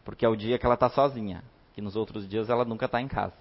porque 0.06 0.24
é 0.24 0.28
o 0.28 0.36
dia 0.36 0.56
que 0.56 0.64
ela 0.64 0.76
está 0.76 0.88
sozinha, 0.88 1.42
que 1.74 1.82
nos 1.82 1.96
outros 1.96 2.28
dias 2.28 2.48
ela 2.48 2.64
nunca 2.64 2.86
está 2.86 3.02
em 3.02 3.08
casa. 3.08 3.34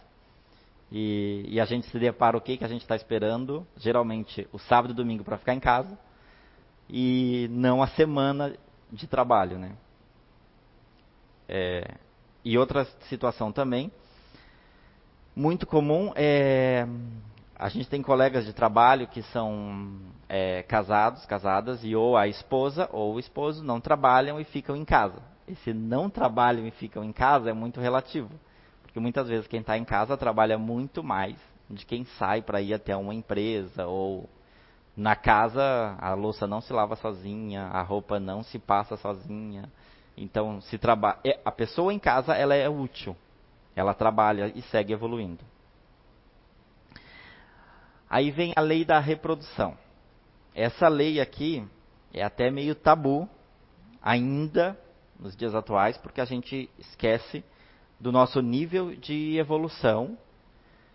E, 0.92 1.46
e, 1.48 1.60
a 1.60 1.66
gente 1.66 1.88
se 1.88 2.00
depara 2.00 2.36
o 2.36 2.42
que, 2.42 2.58
que 2.58 2.66
a 2.66 2.68
gente 2.68 2.82
está 2.82 2.96
esperando, 2.96 3.66
geralmente 3.78 4.48
o 4.52 4.58
sábado 4.58 4.92
e 4.92 4.96
domingo 4.96 5.24
para 5.24 5.38
ficar 5.38 5.54
em 5.54 5.60
casa, 5.60 5.98
e 6.90 7.48
não 7.52 7.82
a 7.82 7.88
semana 7.88 8.56
de 8.92 9.08
trabalho, 9.08 9.58
né? 9.58 9.74
É, 11.48 11.96
e 12.44 12.58
outra 12.58 12.86
situação 13.08 13.52
também, 13.52 13.92
muito 15.36 15.68
comum, 15.68 16.12
é, 16.16 16.88
a 17.58 17.70
gente 17.70 17.90
tem 17.90 18.02
colegas 18.02 18.46
de 18.46 18.54
trabalho 18.54 19.08
que 19.08 19.22
são 19.24 20.00
é, 20.30 20.64
casados, 20.64 21.26
casadas, 21.26 21.84
e 21.84 21.96
ou 21.96 22.18
a 22.18 22.28
esposa 22.28 22.90
ou 22.92 23.16
o 23.16 23.20
esposo 23.20 23.64
não 23.64 23.80
trabalham 23.80 24.40
e 24.40 24.44
ficam 24.44 24.76
em 24.76 24.86
casa. 24.86 25.22
Esse 25.48 25.74
não 25.74 26.10
trabalham 26.10 26.66
e 26.66 26.72
ficam 26.72 27.04
em 27.04 27.12
casa 27.12 27.50
é 27.50 27.54
muito 27.54 27.80
relativo. 27.80 28.30
Porque 28.82 29.00
muitas 29.00 29.28
vezes 29.28 29.48
quem 29.48 29.62
está 29.62 29.78
em 29.78 29.86
casa 29.86 30.18
trabalha 30.18 30.58
muito 30.58 31.04
mais 31.04 31.36
de 31.70 31.86
quem 31.86 32.06
sai 32.18 32.42
para 32.42 32.62
ir 32.62 32.74
até 32.74 32.96
uma 32.96 33.14
empresa 33.14 33.88
ou 33.88 34.30
na 34.96 35.16
casa 35.16 35.96
a 36.00 36.14
louça 36.14 36.48
não 36.48 36.62
se 36.62 36.72
lava 36.72 36.96
sozinha, 36.96 37.64
a 37.66 37.82
roupa 37.82 38.20
não 38.20 38.44
se 38.44 38.58
passa 38.58 38.96
sozinha. 38.96 39.70
Então, 40.18 40.62
se 40.62 40.78
trabalha, 40.78 41.20
é, 41.26 41.40
a 41.44 41.52
pessoa 41.52 41.94
em 41.94 42.00
casa 42.00 42.34
ela 42.34 42.56
é 42.56 42.70
útil. 42.70 43.16
Ela 43.76 43.94
trabalha 43.94 44.52
e 44.56 44.62
segue 44.64 44.94
evoluindo. 44.94 45.44
Aí 48.10 48.32
vem 48.32 48.54
a 48.56 48.62
lei 48.62 48.86
da 48.86 49.00
reprodução. 49.00 49.78
Essa 50.54 50.88
lei 50.88 51.20
aqui 51.20 51.68
é 52.14 52.24
até 52.24 52.50
meio 52.50 52.74
tabu 52.74 53.28
ainda 54.02 54.80
nos 55.20 55.36
dias 55.36 55.54
atuais, 55.54 55.98
porque 55.98 56.22
a 56.22 56.26
gente 56.26 56.70
esquece 56.80 57.44
do 58.00 58.12
nosso 58.12 58.42
nível 58.42 58.96
de 58.96 59.38
evolução 59.38 60.18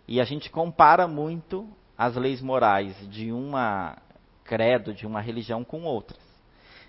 e 0.08 0.20
a 0.20 0.24
gente 0.24 0.50
compara 0.50 1.06
muito 1.06 1.68
as 2.00 2.16
leis 2.16 2.40
morais 2.40 2.96
de 3.10 3.30
uma 3.30 3.98
credo, 4.42 4.94
de 4.94 5.06
uma 5.06 5.20
religião 5.20 5.62
com 5.62 5.82
outras. 5.82 6.18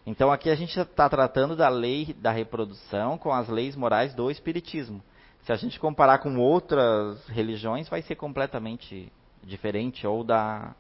Então 0.06 0.32
aqui 0.32 0.50
a 0.50 0.56
gente 0.56 0.80
está 0.80 1.10
tratando 1.10 1.54
da 1.54 1.68
lei 1.68 2.14
da 2.14 2.32
reprodução 2.32 3.18
com 3.18 3.30
as 3.30 3.50
leis 3.50 3.76
morais 3.76 4.14
do 4.14 4.32
espiritismo. 4.32 5.04
Se 5.42 5.52
a 5.52 5.58
gente 5.58 5.78
comparar 5.82 6.20
com 6.20 6.38
outras 6.38 7.28
religiões, 7.28 7.90
vai 7.90 8.02
ser 8.02 8.16
completamente 8.16 9.12
diferente 9.44 10.08
ou 10.08 10.24
da, 10.24 10.74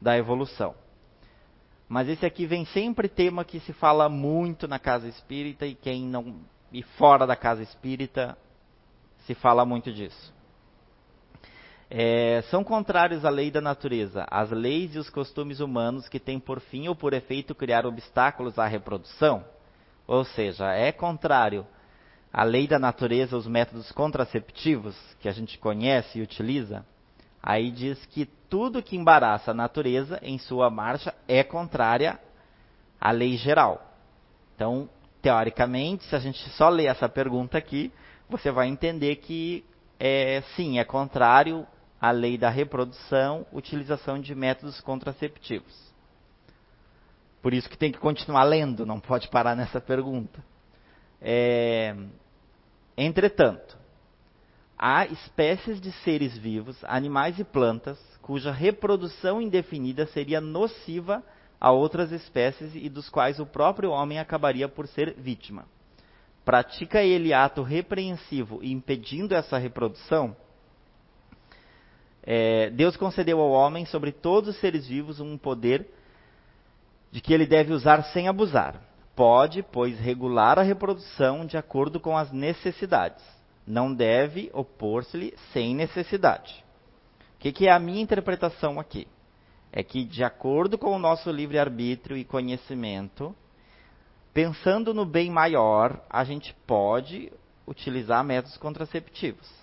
da 0.00 0.16
evolução. 0.16 0.72
Mas 1.88 2.08
esse 2.08 2.24
aqui 2.24 2.46
vem 2.46 2.64
sempre 2.66 3.08
tema 3.08 3.44
que 3.44 3.58
se 3.58 3.72
fala 3.72 4.08
muito 4.08 4.68
na 4.68 4.78
casa 4.78 5.08
espírita 5.08 5.66
e 5.66 5.74
quem 5.74 6.04
não 6.04 6.42
e 6.72 6.84
fora 6.84 7.26
da 7.26 7.34
casa 7.34 7.64
espírita 7.64 8.38
se 9.26 9.34
fala 9.34 9.64
muito 9.64 9.92
disso. 9.92 10.37
É, 11.90 12.42
são 12.50 12.62
contrários 12.62 13.24
à 13.24 13.30
lei 13.30 13.50
da 13.50 13.62
natureza, 13.62 14.26
as 14.30 14.50
leis 14.50 14.94
e 14.94 14.98
os 14.98 15.08
costumes 15.08 15.58
humanos 15.58 16.06
que 16.06 16.20
têm 16.20 16.38
por 16.38 16.60
fim 16.60 16.86
ou 16.86 16.94
por 16.94 17.14
efeito 17.14 17.54
criar 17.54 17.86
obstáculos 17.86 18.58
à 18.58 18.66
reprodução. 18.66 19.42
Ou 20.06 20.22
seja, 20.22 20.70
é 20.72 20.92
contrário 20.92 21.66
à 22.30 22.44
lei 22.44 22.66
da 22.66 22.78
natureza, 22.78 23.36
os 23.36 23.46
métodos 23.46 23.90
contraceptivos 23.90 24.94
que 25.18 25.28
a 25.28 25.32
gente 25.32 25.56
conhece 25.56 26.18
e 26.18 26.22
utiliza. 26.22 26.84
Aí 27.42 27.70
diz 27.70 28.04
que 28.06 28.26
tudo 28.26 28.82
que 28.82 28.96
embaraça 28.96 29.52
a 29.52 29.54
natureza 29.54 30.18
em 30.22 30.38
sua 30.38 30.68
marcha 30.68 31.14
é 31.26 31.42
contrária 31.42 32.18
à 33.00 33.10
lei 33.10 33.38
geral. 33.38 33.94
Então, 34.54 34.90
teoricamente, 35.22 36.04
se 36.04 36.14
a 36.14 36.18
gente 36.18 36.38
só 36.50 36.68
ler 36.68 36.86
essa 36.86 37.08
pergunta 37.08 37.56
aqui, 37.56 37.90
você 38.28 38.50
vai 38.50 38.68
entender 38.68 39.16
que 39.16 39.64
é, 39.98 40.42
sim, 40.54 40.78
é 40.78 40.84
contrário 40.84 41.66
à 42.00 42.10
lei 42.10 42.38
da 42.38 42.48
reprodução, 42.48 43.46
utilização 43.52 44.20
de 44.20 44.34
métodos 44.34 44.80
contraceptivos. 44.80 45.74
Por 47.42 47.54
isso 47.54 47.68
que 47.68 47.78
tem 47.78 47.92
que 47.92 47.98
continuar 47.98 48.44
lendo, 48.44 48.84
não 48.84 49.00
pode 49.00 49.28
parar 49.28 49.54
nessa 49.56 49.80
pergunta. 49.80 50.42
É, 51.20 51.96
entretanto, 52.96 53.76
há 54.78 55.06
espécies 55.06 55.80
de 55.80 55.92
seres 55.92 56.36
vivos, 56.36 56.76
animais 56.84 57.38
e 57.38 57.44
plantas, 57.44 57.98
cuja 58.22 58.52
reprodução 58.52 59.40
indefinida 59.40 60.06
seria 60.06 60.40
nociva 60.40 61.22
a 61.60 61.70
outras 61.70 62.12
espécies 62.12 62.72
e 62.74 62.88
dos 62.88 63.08
quais 63.08 63.40
o 63.40 63.46
próprio 63.46 63.90
homem 63.90 64.18
acabaria 64.18 64.68
por 64.68 64.86
ser 64.86 65.14
vítima. 65.14 65.64
Pratica 66.44 67.02
ele 67.02 67.32
ato 67.32 67.62
repreensivo 67.62 68.60
impedindo 68.62 69.34
essa 69.34 69.58
reprodução? 69.58 70.36
É, 72.30 72.68
Deus 72.68 72.94
concedeu 72.94 73.40
ao 73.40 73.50
homem 73.50 73.86
sobre 73.86 74.12
todos 74.12 74.50
os 74.50 74.60
seres 74.60 74.86
vivos 74.86 75.18
um 75.18 75.38
poder 75.38 75.88
de 77.10 77.22
que 77.22 77.32
ele 77.32 77.46
deve 77.46 77.72
usar 77.72 78.02
sem 78.12 78.28
abusar. 78.28 78.82
Pode, 79.16 79.62
pois, 79.62 79.98
regular 79.98 80.58
a 80.58 80.62
reprodução 80.62 81.46
de 81.46 81.56
acordo 81.56 81.98
com 81.98 82.18
as 82.18 82.30
necessidades 82.30 83.24
não 83.66 83.94
deve 83.94 84.50
opor-se-lhe 84.52 85.34
sem 85.54 85.74
necessidade. 85.74 86.62
O 87.36 87.38
que, 87.38 87.50
que, 87.50 87.66
é 87.66 87.72
a 87.72 87.78
minha 87.78 88.02
interpretação 88.02 88.78
aqui? 88.78 89.08
É 89.72 89.82
que, 89.82 90.04
de 90.04 90.22
acordo 90.22 90.76
com 90.76 90.94
o 90.94 90.98
nosso 90.98 91.30
livre-arbítrio 91.30 92.16
e 92.16 92.26
conhecimento, 92.26 93.34
pensando 94.34 94.92
no 94.92 95.06
bem 95.06 95.30
maior, 95.30 95.98
a 96.10 96.24
gente 96.24 96.54
pode 96.66 97.32
utilizar 97.66 98.22
métodos 98.22 98.58
contraceptivos. 98.58 99.57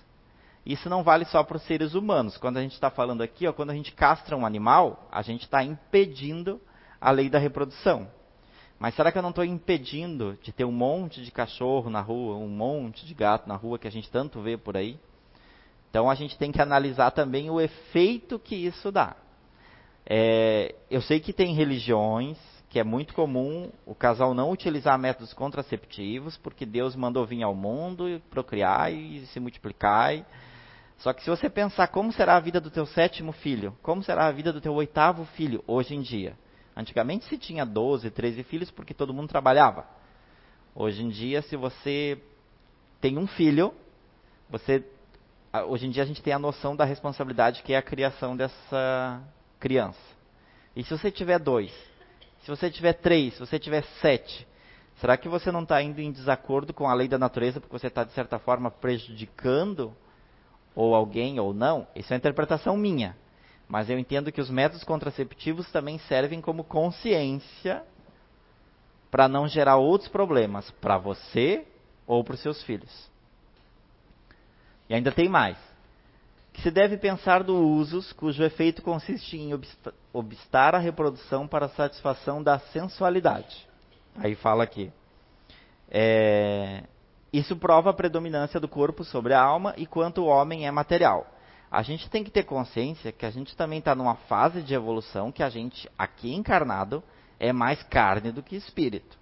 Isso 0.65 0.89
não 0.89 1.04
vale 1.04 1.25
só 1.25 1.43
para 1.43 1.58
os 1.58 1.63
seres 1.63 1.93
humanos. 1.93 2.38
Quando 2.38 2.58
a 2.58 2.62
gente 2.62 2.73
está 2.73 2.89
falando 2.89 3.21
aqui, 3.21 3.47
ó, 3.47 3.54
quando 3.54 3.69
a 3.69 3.75
gente 3.75 3.91
castra 3.91 4.36
um 4.36 4.45
animal, 4.45 5.08
a 5.12 5.21
gente 5.21 5.43
está 5.43 5.63
impedindo 5.63 6.60
a 6.99 7.12
lei 7.12 7.30
da 7.30 7.38
reprodução. 7.38 8.08
Mas 8.80 8.95
será 8.95 9.12
que 9.12 9.17
eu 9.17 9.21
não 9.21 9.30
estou 9.30 9.45
impedindo 9.45 10.38
de 10.41 10.51
ter 10.51 10.65
um 10.65 10.71
monte 10.71 11.23
de 11.23 11.32
cachorro 11.32 11.89
na 11.89 12.01
rua, 12.01 12.36
um 12.36 12.49
monte 12.49 13.06
de 13.06 13.13
gato 13.13 13.47
na 13.47 13.56
rua 13.56 13.78
que 13.78 13.88
a 13.88 13.91
gente 13.91 14.10
tanto 14.10 14.41
vê 14.41 14.58
por 14.58 14.75
aí? 14.75 14.99
Então 15.89 16.10
a 16.10 16.15
gente 16.15 16.38
tem 16.38 16.51
que 16.51 16.62
analisar 16.62 17.12
também 17.12 17.49
o 17.49 17.62
efeito 17.62 18.39
que 18.39 18.56
isso 18.56 18.91
dá. 18.91 19.15
É, 20.06 20.75
eu 20.89 21.01
sei 21.01 21.19
que 21.19 21.32
tem 21.32 21.54
religiões 21.54 22.38
que 22.69 22.80
é 22.80 22.84
muito 22.84 23.13
comum 23.13 23.71
o 23.86 23.95
casal 23.95 24.34
não 24.34 24.51
utilizar 24.51 24.99
métodos 24.99 25.32
contraceptivos, 25.32 26.36
porque 26.36 26.65
Deus 26.65 26.93
mandou 26.93 27.25
vir 27.25 27.41
ao 27.41 27.56
mundo 27.56 28.10
e 28.10 28.19
procriar 28.19 28.91
e 28.91 29.25
se 29.28 29.39
multiplicar. 29.39 30.25
Só 30.98 31.14
que 31.14 31.24
se 31.24 31.30
você 31.30 31.50
pensar 31.50 31.88
como 31.90 32.12
será 32.12 32.36
a 32.36 32.40
vida 32.40 32.60
do 32.62 32.72
teu 32.72 32.86
sétimo 32.86 33.32
filho, 33.32 33.78
como 33.82 34.04
será 34.04 34.28
a 34.28 34.32
vida 34.32 34.52
do 34.54 34.62
teu 34.62 34.74
oitavo 34.74 35.26
filho 35.26 35.64
hoje 35.68 35.94
em 35.94 36.02
dia, 36.02 36.38
Antigamente 36.76 37.26
se 37.26 37.38
tinha 37.38 37.66
12, 37.66 38.12
13 38.12 38.44
filhos 38.44 38.70
porque 38.70 38.94
todo 38.94 39.14
mundo 39.14 39.30
trabalhava. 39.30 39.86
Hoje 40.76 41.04
em 41.04 41.10
dia, 41.10 41.42
se 41.42 41.56
você 41.56 42.22
tem 43.00 43.18
um 43.18 43.26
filho, 43.26 43.74
você 44.50 44.84
hoje 45.70 45.88
em 45.88 45.90
dia 45.90 46.04
a 46.04 46.06
gente 46.06 46.22
tem 46.22 46.34
a 46.34 46.40
noção 46.40 46.76
da 46.76 46.84
responsabilidade 46.84 47.64
que 47.64 47.72
é 47.72 47.78
a 47.78 47.82
criação 47.82 48.36
dessa 48.36 49.24
criança. 49.58 50.02
E 50.76 50.84
se 50.84 50.90
você 50.90 51.10
tiver 51.10 51.40
dois, 51.40 51.72
se 52.42 52.50
você 52.50 52.70
tiver 52.70 52.92
três, 52.94 53.36
se 53.36 53.40
você 53.40 53.58
tiver 53.58 53.84
sete, 54.02 54.46
será 54.98 55.16
que 55.16 55.30
você 55.30 55.54
não 55.54 55.64
está 55.64 55.82
indo 55.82 56.02
em 56.02 56.12
desacordo 56.12 56.74
com 56.74 56.90
a 56.90 56.94
lei 56.94 57.08
da 57.08 57.18
natureza 57.18 57.62
porque 57.62 57.80
você 57.80 57.88
está 57.88 58.04
de 58.04 58.12
certa 58.12 58.38
forma 58.38 58.70
prejudicando 58.70 59.96
ou 60.76 60.94
alguém 60.94 61.40
ou 61.40 61.54
não? 61.54 61.88
Isso 61.96 62.14
é 62.14 62.18
interpretação 62.18 62.76
minha. 62.76 63.16
Mas 63.68 63.90
eu 63.90 63.98
entendo 63.98 64.32
que 64.32 64.42
os 64.42 64.50
métodos 64.50 64.84
contraceptivos 64.84 65.72
também 65.72 65.98
servem 66.00 66.42
como 66.42 66.64
consciência 66.64 67.84
para 69.10 69.28
não 69.28 69.48
gerar 69.48 69.78
outros 69.78 70.10
problemas 70.10 70.70
para 70.82 70.98
você 70.98 71.66
ou 72.06 72.24
para 72.24 72.36
os 72.36 72.42
seus 72.42 72.62
filhos. 72.64 73.10
E 74.90 74.94
ainda 74.94 75.12
tem 75.12 75.30
mais. 75.30 75.58
Que 76.54 76.62
se 76.62 76.72
deve 76.72 76.98
pensar 76.98 77.44
do 77.44 77.56
usos 77.56 78.14
cujo 78.14 78.44
efeito 78.44 78.82
consiste 78.82 79.38
em 79.38 79.52
obstar 80.14 80.76
a 80.76 80.80
reprodução 80.80 81.48
para 81.48 81.66
a 81.66 81.70
satisfação 81.70 82.42
da 82.42 82.60
sensualidade. 82.60 83.68
Aí 84.16 84.36
fala 84.36 84.64
aqui. 84.64 84.92
É, 85.90 86.84
isso 87.38 87.56
prova 87.56 87.89
a 87.89 87.93
predominância 87.93 88.60
do 88.60 88.67
corpo 88.67 89.04
sobre 89.04 89.34
a 89.34 89.41
alma 89.41 89.74
e 89.78 89.86
quanto 89.86 90.21
o 90.21 90.28
homem 90.28 90.67
é 90.67 90.71
material 90.71 91.36
a 91.76 91.82
gente 91.82 92.10
tem 92.10 92.24
que 92.24 92.32
ter 92.32 92.43
consciência 92.43 93.12
que 93.12 93.26
a 93.26 93.30
gente 93.30 93.54
também 93.56 93.80
está 93.80 93.93
numa 93.93 94.15
fase 94.15 94.62
de 94.62 94.74
evolução 94.74 95.30
que 95.30 95.43
a 95.43 95.50
gente, 95.50 95.89
aqui 95.98 96.34
encarnado, 96.34 97.04
é 97.38 97.52
mais 97.52 97.84
carne 97.84 98.32
do 98.32 98.41
que 98.41 98.56
espírito. 98.56 99.17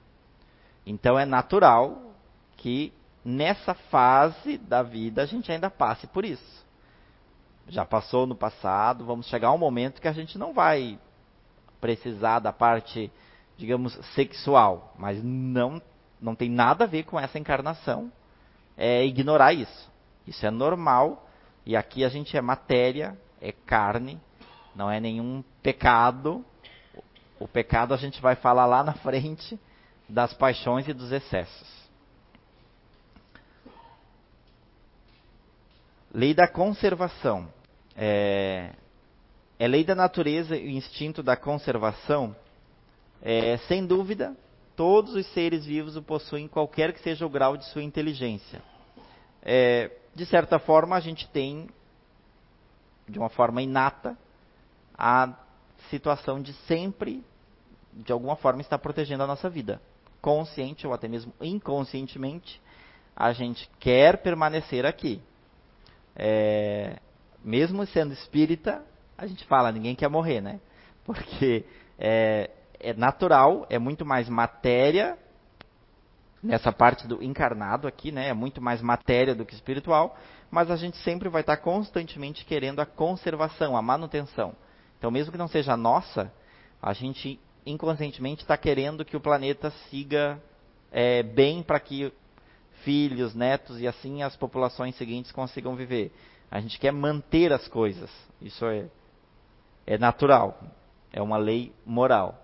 Então 0.86 1.18
é 1.18 1.26
natural 1.26 2.14
que 2.56 2.94
nessa 3.26 3.74
fase 3.74 4.60
da 4.60 4.84
vida 4.84 5.24
a 5.24 5.26
gente 5.26 5.52
ainda 5.52 5.70
passe 5.70 6.06
por 6.06 6.24
isso. 6.24 6.64
Já 7.68 7.84
passou 7.86 8.28
no 8.28 8.36
passado, 8.36 9.04
vamos 9.04 9.26
chegar 9.28 9.48
a 9.48 9.54
um 9.54 9.58
momento 9.58 10.00
que 10.00 10.08
a 10.08 10.14
gente 10.14 10.38
não 10.38 10.54
vai 10.54 11.00
precisar 11.82 12.38
da 12.38 12.54
parte, 12.54 13.12
digamos, 13.58 13.94
sexual, 14.14 14.94
mas 14.98 15.24
não 15.24 15.82
não 16.24 16.36
tem 16.36 16.50
nada 16.50 16.86
a 16.86 16.88
ver 16.88 17.04
com 17.04 17.20
essa 17.20 17.38
encarnação. 17.38 18.12
É 18.78 19.06
ignorar 19.06 19.54
isso. 19.54 19.92
Isso 20.26 20.46
é 20.46 20.50
normal 20.50 21.30
e 21.66 21.76
aqui 21.76 22.04
a 22.04 22.10
gente 22.10 22.36
é 22.36 22.42
matéria, 22.42 23.18
é 23.42 23.52
carne, 23.52 24.20
não 24.74 24.90
é 24.90 25.00
nenhum 25.00 25.44
pecado. 25.62 26.44
O 27.40 27.48
pecado 27.48 27.94
a 27.94 27.98
gente 27.98 28.22
vai 28.22 28.36
falar 28.36 28.66
lá 28.66 28.84
na 28.84 28.94
frente 28.94 29.60
das 30.08 30.34
paixões 30.34 30.88
e 30.88 30.94
dos 30.94 31.12
excessos. 31.12 31.84
Lei 36.14 36.34
da 36.34 36.48
conservação. 36.48 37.52
É, 37.96 38.72
é 39.60 39.68
lei 39.68 39.84
da 39.84 39.96
natureza 39.96 40.56
e 40.56 40.68
o 40.68 40.70
instinto 40.70 41.22
da 41.22 41.36
conservação. 41.36 42.36
É, 43.22 43.58
sem 43.68 43.86
dúvida, 43.86 44.36
todos 44.76 45.14
os 45.16 45.26
seres 45.34 45.66
vivos 45.66 45.96
o 45.96 46.02
possuem, 46.02 46.48
qualquer 46.48 46.94
que 46.94 47.02
seja 47.02 47.26
o 47.26 47.30
grau 47.30 47.58
de 47.58 47.66
sua 47.66 47.84
inteligência. 47.84 48.62
É, 49.42 49.92
de 50.16 50.26
certa 50.26 50.60
forma, 50.60 50.96
a 50.96 51.00
gente 51.00 51.28
tem, 51.30 51.68
de 53.08 53.20
uma 53.20 53.30
forma 53.30 53.62
inata, 53.62 54.18
a 54.98 55.34
situação 55.90 56.42
de 56.42 56.54
sempre, 56.68 57.24
de 57.94 58.12
alguma 58.12 58.36
forma, 58.36 58.62
estar 58.62 58.78
protegendo 58.78 59.24
a 59.24 59.28
nossa 59.28 59.50
vida. 59.50 59.82
Consciente 60.22 60.88
ou 60.88 60.94
até 60.94 61.08
mesmo 61.08 61.34
inconscientemente, 61.42 62.62
a 63.16 63.34
gente 63.34 63.70
quer 63.80 64.18
permanecer 64.22 64.86
aqui. 64.86 65.22
É, 66.16 67.00
mesmo 67.44 67.86
sendo 67.86 68.14
espírita, 68.14 68.84
a 69.18 69.28
gente 69.28 69.44
fala, 69.46 69.72
ninguém 69.72 69.96
quer 69.96 70.08
morrer, 70.10 70.42
né? 70.42 70.60
Porque 71.04 71.66
é, 72.00 72.50
é 72.84 72.94
natural, 72.94 73.66
é 73.70 73.80
muito 73.80 74.06
mais 74.06 74.30
matéria 74.30 75.18
nessa 76.44 76.72
parte 76.74 77.08
do 77.08 77.24
encarnado 77.24 77.88
aqui, 77.88 78.12
né? 78.12 78.28
É 78.28 78.34
muito 78.34 78.62
mais 78.62 78.82
matéria 78.82 79.34
do 79.34 79.46
que 79.46 79.56
espiritual, 79.56 80.18
mas 80.52 80.70
a 80.70 80.76
gente 80.76 80.98
sempre 80.98 81.30
vai 81.30 81.42
estar 81.42 81.58
constantemente 81.58 82.44
querendo 82.44 82.82
a 82.82 82.86
conservação, 82.86 83.78
a 83.78 83.82
manutenção. 83.82 84.54
Então, 85.00 85.10
mesmo 85.10 85.32
que 85.32 85.38
não 85.38 85.48
seja 85.48 85.78
nossa, 85.78 86.32
a 86.82 86.92
gente 86.92 87.40
inconscientemente 87.66 88.42
está 88.42 88.58
querendo 88.58 89.06
que 89.06 89.16
o 89.16 89.22
planeta 89.22 89.72
siga 89.90 90.38
é, 90.92 91.24
bem 91.24 91.64
para 91.64 91.80
que 91.80 92.12
filhos, 92.84 93.34
netos 93.34 93.80
e 93.80 93.88
assim 93.88 94.22
as 94.22 94.36
populações 94.36 94.96
seguintes 94.96 95.32
consigam 95.32 95.76
viver. 95.76 96.12
A 96.52 96.60
gente 96.60 96.78
quer 96.78 96.92
manter 96.92 97.52
as 97.54 97.68
coisas. 97.68 98.12
Isso 98.42 98.66
é, 98.66 98.88
é 99.88 99.98
natural. 99.98 100.62
É 101.12 101.22
uma 101.22 101.38
lei 101.38 101.74
moral. 101.86 102.43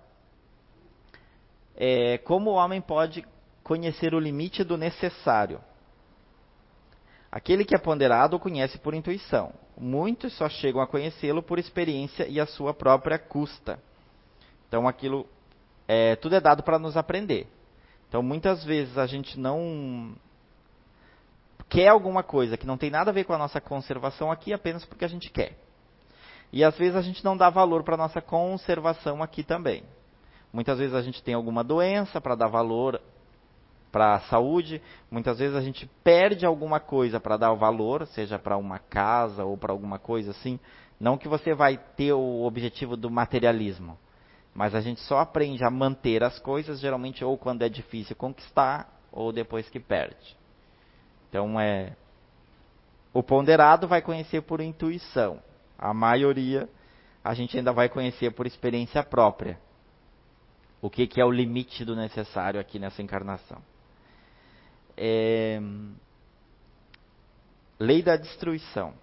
É, 1.81 2.17
como 2.17 2.49
o 2.49 2.55
homem 2.55 2.81
pode 2.81 3.25
conhecer 3.63 4.13
o 4.13 4.19
limite 4.19 4.65
do 4.65 4.77
necessário? 4.77 5.61
Aquele 7.31 7.63
que 7.63 7.73
é 7.73 7.77
ponderado 7.77 8.35
o 8.35 8.39
conhece 8.39 8.77
por 8.77 8.93
intuição. 8.93 9.53
Muitos 9.77 10.35
só 10.35 10.49
chegam 10.49 10.81
a 10.81 10.87
conhecê-lo 10.87 11.41
por 11.41 11.57
experiência 11.57 12.27
e 12.27 12.37
a 12.37 12.45
sua 12.45 12.73
própria 12.73 13.17
custa. 13.17 13.79
Então, 14.67 14.89
aquilo, 14.89 15.25
é, 15.87 16.17
tudo 16.17 16.35
é 16.35 16.41
dado 16.41 16.63
para 16.63 16.77
nos 16.77 16.97
aprender. 16.97 17.47
Então, 18.09 18.21
muitas 18.21 18.65
vezes 18.65 18.97
a 18.97 19.07
gente 19.07 19.39
não 19.39 20.15
quer 21.69 21.87
alguma 21.87 22.23
coisa 22.23 22.57
que 22.57 22.67
não 22.67 22.77
tem 22.77 22.89
nada 22.89 23.11
a 23.11 23.13
ver 23.13 23.23
com 23.23 23.33
a 23.33 23.37
nossa 23.37 23.61
conservação 23.61 24.29
aqui 24.31 24.51
apenas 24.51 24.83
porque 24.83 25.05
a 25.05 25.07
gente 25.07 25.29
quer. 25.29 25.57
E 26.51 26.61
às 26.61 26.75
vezes 26.77 26.95
a 26.97 27.01
gente 27.01 27.23
não 27.23 27.37
dá 27.37 27.49
valor 27.49 27.83
para 27.83 27.93
a 27.93 27.97
nossa 27.97 28.19
conservação 28.19 29.23
aqui 29.23 29.43
também. 29.43 29.83
Muitas 30.51 30.79
vezes 30.79 30.95
a 30.95 31.01
gente 31.01 31.21
tem 31.23 31.33
alguma 31.33 31.63
doença 31.63 32.19
para 32.19 32.35
dar 32.35 32.47
valor 32.47 32.99
para 33.91 34.15
a 34.15 34.19
saúde, 34.21 34.81
muitas 35.09 35.39
vezes 35.39 35.55
a 35.55 35.61
gente 35.61 35.89
perde 36.03 36.45
alguma 36.45 36.79
coisa 36.79 37.19
para 37.19 37.37
dar 37.37 37.53
valor, 37.53 38.05
seja 38.07 38.37
para 38.37 38.55
uma 38.55 38.77
casa 38.77 39.43
ou 39.43 39.57
para 39.57 39.71
alguma 39.71 39.97
coisa 39.97 40.31
assim. 40.31 40.59
Não 40.99 41.17
que 41.17 41.27
você 41.27 41.53
vai 41.53 41.77
ter 41.95 42.13
o 42.13 42.43
objetivo 42.43 42.95
do 42.95 43.09
materialismo, 43.09 43.97
mas 44.53 44.75
a 44.75 44.81
gente 44.81 44.99
só 45.01 45.19
aprende 45.19 45.63
a 45.63 45.71
manter 45.71 46.23
as 46.23 46.37
coisas 46.39 46.79
geralmente 46.79 47.23
ou 47.23 47.37
quando 47.37 47.63
é 47.63 47.69
difícil 47.69 48.15
conquistar 48.15 48.87
ou 49.11 49.31
depois 49.31 49.69
que 49.69 49.79
perde. 49.79 50.37
Então 51.29 51.59
é 51.59 51.93
o 53.11 53.23
ponderado 53.23 53.87
vai 53.87 54.01
conhecer 54.01 54.41
por 54.41 54.61
intuição. 54.61 55.41
A 55.77 55.93
maioria 55.93 56.69
a 57.23 57.33
gente 57.33 57.57
ainda 57.57 57.71
vai 57.71 57.89
conhecer 57.89 58.31
por 58.31 58.45
experiência 58.45 59.03
própria. 59.03 59.59
O 60.81 60.89
que, 60.89 61.07
que 61.07 61.19
é 61.19 61.25
o 61.25 61.31
limite 61.31 61.83
do 61.83 61.95
necessário 61.95 62.59
aqui 62.59 62.79
nessa 62.79 63.01
encarnação? 63.01 63.61
É... 64.95 65.59
Lei 67.79 68.01
da 68.01 68.15
destruição. 68.15 68.93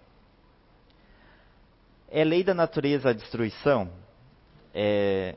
É 2.09 2.23
lei 2.23 2.43
da 2.43 2.53
natureza 2.53 3.09
a 3.09 3.13
destruição? 3.13 3.91
É... 4.73 5.35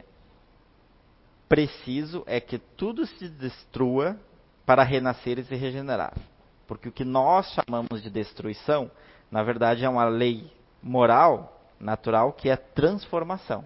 Preciso 1.48 2.22
é 2.26 2.40
que 2.40 2.59
tudo 2.59 3.07
se 3.07 3.29
destrua 3.29 4.18
para 4.64 4.83
renascer 4.83 5.38
e 5.38 5.44
se 5.44 5.55
regenerar. 5.55 6.14
Porque 6.66 6.88
o 6.88 6.92
que 6.92 7.05
nós 7.05 7.53
chamamos 7.53 8.03
de 8.03 8.09
destruição, 8.09 8.90
na 9.31 9.42
verdade, 9.42 9.85
é 9.85 9.88
uma 9.88 10.05
lei 10.05 10.50
moral, 10.83 11.61
natural, 11.81 12.33
que 12.33 12.48
é 12.48 12.57
transformação. 12.57 13.64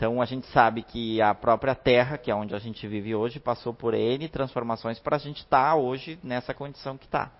Então 0.00 0.22
a 0.22 0.24
gente 0.24 0.46
sabe 0.46 0.82
que 0.82 1.20
a 1.20 1.34
própria 1.34 1.74
Terra, 1.74 2.16
que 2.16 2.30
é 2.30 2.34
onde 2.34 2.54
a 2.54 2.58
gente 2.58 2.88
vive 2.88 3.14
hoje, 3.14 3.38
passou 3.38 3.74
por 3.74 3.92
N 3.92 4.26
transformações 4.30 4.98
para 4.98 5.16
a 5.16 5.18
gente 5.18 5.42
estar 5.42 5.72
tá 5.72 5.74
hoje 5.74 6.18
nessa 6.22 6.54
condição 6.54 6.96
que 6.96 7.04
está. 7.04 7.30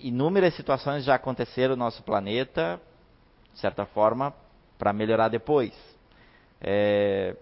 Inúmeras 0.00 0.54
situações 0.54 1.04
já 1.04 1.14
aconteceram 1.14 1.76
no 1.76 1.84
nosso 1.84 2.02
planeta, 2.02 2.80
de 3.52 3.60
certa 3.60 3.86
forma, 3.86 4.34
para 4.76 4.92
melhorar 4.92 5.28
depois. 5.28 5.72
É, 6.60 7.36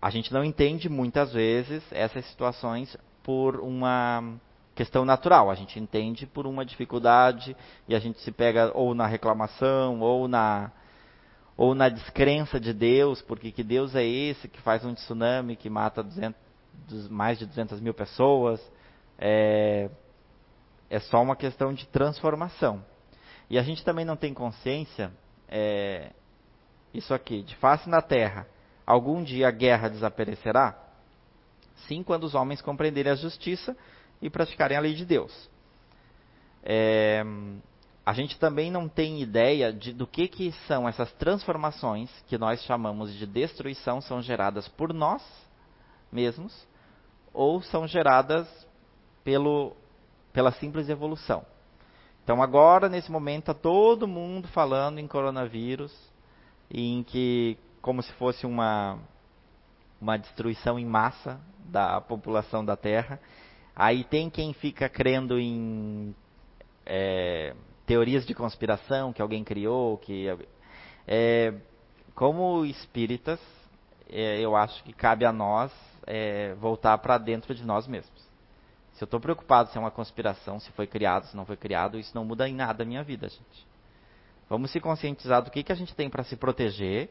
a 0.00 0.08
gente 0.08 0.32
não 0.32 0.42
entende 0.42 0.88
muitas 0.88 1.30
vezes 1.30 1.84
essas 1.92 2.24
situações 2.24 2.96
por 3.22 3.56
uma 3.56 4.32
questão 4.74 5.04
natural. 5.04 5.50
A 5.50 5.54
gente 5.54 5.78
entende 5.78 6.24
por 6.24 6.46
uma 6.46 6.64
dificuldade 6.64 7.54
e 7.86 7.94
a 7.94 7.98
gente 7.98 8.18
se 8.20 8.32
pega 8.32 8.72
ou 8.74 8.94
na 8.94 9.06
reclamação 9.06 10.00
ou 10.00 10.26
na 10.26 10.72
ou 11.56 11.74
na 11.74 11.88
descrença 11.88 12.58
de 12.58 12.72
Deus, 12.72 13.22
porque 13.22 13.52
que 13.52 13.62
Deus 13.62 13.94
é 13.94 14.04
esse 14.04 14.48
que 14.48 14.60
faz 14.60 14.84
um 14.84 14.94
tsunami 14.94 15.56
que 15.56 15.70
mata 15.70 16.02
200, 16.02 16.34
mais 17.08 17.38
de 17.38 17.46
200 17.46 17.80
mil 17.80 17.94
pessoas. 17.94 18.60
É, 19.18 19.88
é 20.90 20.98
só 21.00 21.22
uma 21.22 21.36
questão 21.36 21.72
de 21.72 21.86
transformação. 21.86 22.84
E 23.48 23.58
a 23.58 23.62
gente 23.62 23.84
também 23.84 24.04
não 24.04 24.16
tem 24.16 24.34
consciência, 24.34 25.12
é, 25.48 26.10
isso 26.92 27.12
aqui, 27.12 27.42
de 27.42 27.54
face 27.56 27.88
na 27.88 28.00
terra, 28.00 28.46
algum 28.86 29.22
dia 29.22 29.48
a 29.48 29.50
guerra 29.50 29.88
desaparecerá? 29.88 30.78
Sim, 31.86 32.02
quando 32.02 32.24
os 32.24 32.34
homens 32.34 32.62
compreenderem 32.62 33.12
a 33.12 33.16
justiça 33.16 33.76
e 34.22 34.30
praticarem 34.30 34.76
a 34.76 34.80
lei 34.80 34.94
de 34.94 35.04
Deus. 35.04 35.50
É, 36.62 37.22
a 38.06 38.12
gente 38.12 38.38
também 38.38 38.70
não 38.70 38.88
tem 38.88 39.22
ideia 39.22 39.72
de, 39.72 39.92
do 39.92 40.06
que, 40.06 40.28
que 40.28 40.52
são 40.66 40.86
essas 40.86 41.10
transformações 41.12 42.10
que 42.26 42.36
nós 42.36 42.62
chamamos 42.64 43.14
de 43.14 43.26
destruição, 43.26 44.00
são 44.00 44.20
geradas 44.20 44.68
por 44.68 44.92
nós 44.92 45.22
mesmos 46.12 46.66
ou 47.32 47.62
são 47.62 47.88
geradas 47.88 48.46
pelo, 49.24 49.74
pela 50.32 50.52
simples 50.52 50.88
evolução. 50.88 51.44
Então 52.22 52.42
agora, 52.42 52.88
nesse 52.88 53.10
momento, 53.10 53.50
está 53.50 53.54
todo 53.54 54.06
mundo 54.06 54.48
falando 54.48 54.98
em 54.98 55.06
coronavírus, 55.06 55.92
em 56.70 57.02
que 57.02 57.58
como 57.80 58.02
se 58.02 58.12
fosse 58.14 58.46
uma, 58.46 58.98
uma 60.00 60.16
destruição 60.18 60.78
em 60.78 60.86
massa 60.86 61.40
da 61.66 62.00
população 62.00 62.64
da 62.64 62.76
Terra. 62.76 63.18
Aí 63.74 64.04
tem 64.04 64.30
quem 64.30 64.52
fica 64.52 64.88
crendo 64.88 65.38
em 65.38 66.14
é, 66.86 67.54
teorias 67.86 68.26
de 68.26 68.34
conspiração 68.34 69.12
que 69.12 69.20
alguém 69.20 69.44
criou, 69.44 69.98
que 69.98 70.26
é, 71.06 71.54
como 72.14 72.64
espíritas, 72.64 73.40
é, 74.08 74.40
eu 74.40 74.56
acho 74.56 74.82
que 74.84 74.92
cabe 74.92 75.24
a 75.24 75.32
nós 75.32 75.72
é, 76.06 76.54
voltar 76.54 76.96
para 76.98 77.18
dentro 77.18 77.54
de 77.54 77.64
nós 77.64 77.86
mesmos. 77.86 78.22
Se 78.94 79.02
eu 79.02 79.06
estou 79.06 79.18
preocupado 79.18 79.70
se 79.70 79.76
é 79.76 79.80
uma 79.80 79.90
conspiração, 79.90 80.60
se 80.60 80.70
foi 80.72 80.86
criado, 80.86 81.26
se 81.26 81.36
não 81.36 81.44
foi 81.44 81.56
criado, 81.56 81.98
isso 81.98 82.12
não 82.14 82.24
muda 82.24 82.48
em 82.48 82.54
nada 82.54 82.84
a 82.84 82.86
minha 82.86 83.02
vida, 83.02 83.28
gente. 83.28 83.66
Vamos 84.48 84.70
se 84.70 84.80
conscientizar 84.80 85.42
do 85.42 85.50
que, 85.50 85.62
que 85.62 85.72
a 85.72 85.74
gente 85.74 85.94
tem 85.94 86.08
para 86.08 86.22
se 86.22 86.36
proteger, 86.36 87.10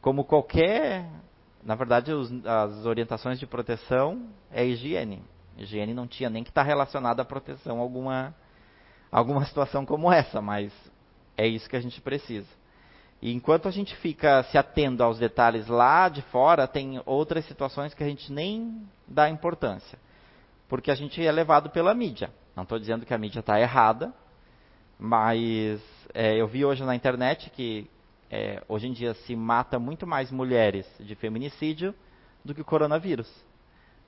como 0.00 0.24
qualquer 0.24 1.04
na 1.62 1.74
verdade, 1.74 2.12
os, 2.12 2.30
as 2.46 2.86
orientações 2.86 3.38
de 3.38 3.46
proteção 3.46 4.28
é 4.50 4.64
higiene. 4.64 5.22
Higiene 5.56 5.92
não 5.92 6.06
tinha 6.06 6.30
nem 6.30 6.44
que 6.44 6.50
estar 6.50 6.62
tá 6.62 6.66
relacionada 6.66 7.22
à 7.22 7.24
proteção 7.24 7.80
alguma 7.80 8.34
alguma 9.10 9.44
situação 9.44 9.84
como 9.84 10.12
essa, 10.12 10.40
mas 10.40 10.72
é 11.36 11.46
isso 11.46 11.68
que 11.68 11.76
a 11.76 11.80
gente 11.80 12.00
precisa. 12.00 12.48
E 13.20 13.32
enquanto 13.32 13.66
a 13.66 13.70
gente 13.70 13.96
fica 13.96 14.42
se 14.44 14.56
atendo 14.56 15.02
aos 15.02 15.18
detalhes 15.18 15.66
lá 15.66 16.08
de 16.08 16.22
fora, 16.22 16.68
tem 16.68 17.02
outras 17.04 17.44
situações 17.46 17.92
que 17.92 18.02
a 18.02 18.08
gente 18.08 18.32
nem 18.32 18.86
dá 19.06 19.28
importância. 19.28 19.98
Porque 20.68 20.90
a 20.90 20.94
gente 20.94 21.24
é 21.24 21.32
levado 21.32 21.70
pela 21.70 21.94
mídia. 21.94 22.30
Não 22.54 22.62
estou 22.62 22.78
dizendo 22.78 23.04
que 23.04 23.14
a 23.14 23.18
mídia 23.18 23.40
está 23.40 23.60
errada, 23.60 24.12
mas 24.98 25.82
é, 26.14 26.36
eu 26.36 26.46
vi 26.46 26.64
hoje 26.64 26.84
na 26.84 26.94
internet 26.94 27.50
que 27.50 27.90
é, 28.30 28.62
hoje 28.68 28.86
em 28.86 28.92
dia 28.92 29.14
se 29.14 29.34
mata 29.34 29.78
muito 29.78 30.06
mais 30.06 30.30
mulheres 30.30 30.86
de 31.00 31.14
feminicídio 31.14 31.94
do 32.44 32.54
que 32.54 32.60
o 32.60 32.64
coronavírus. 32.64 33.28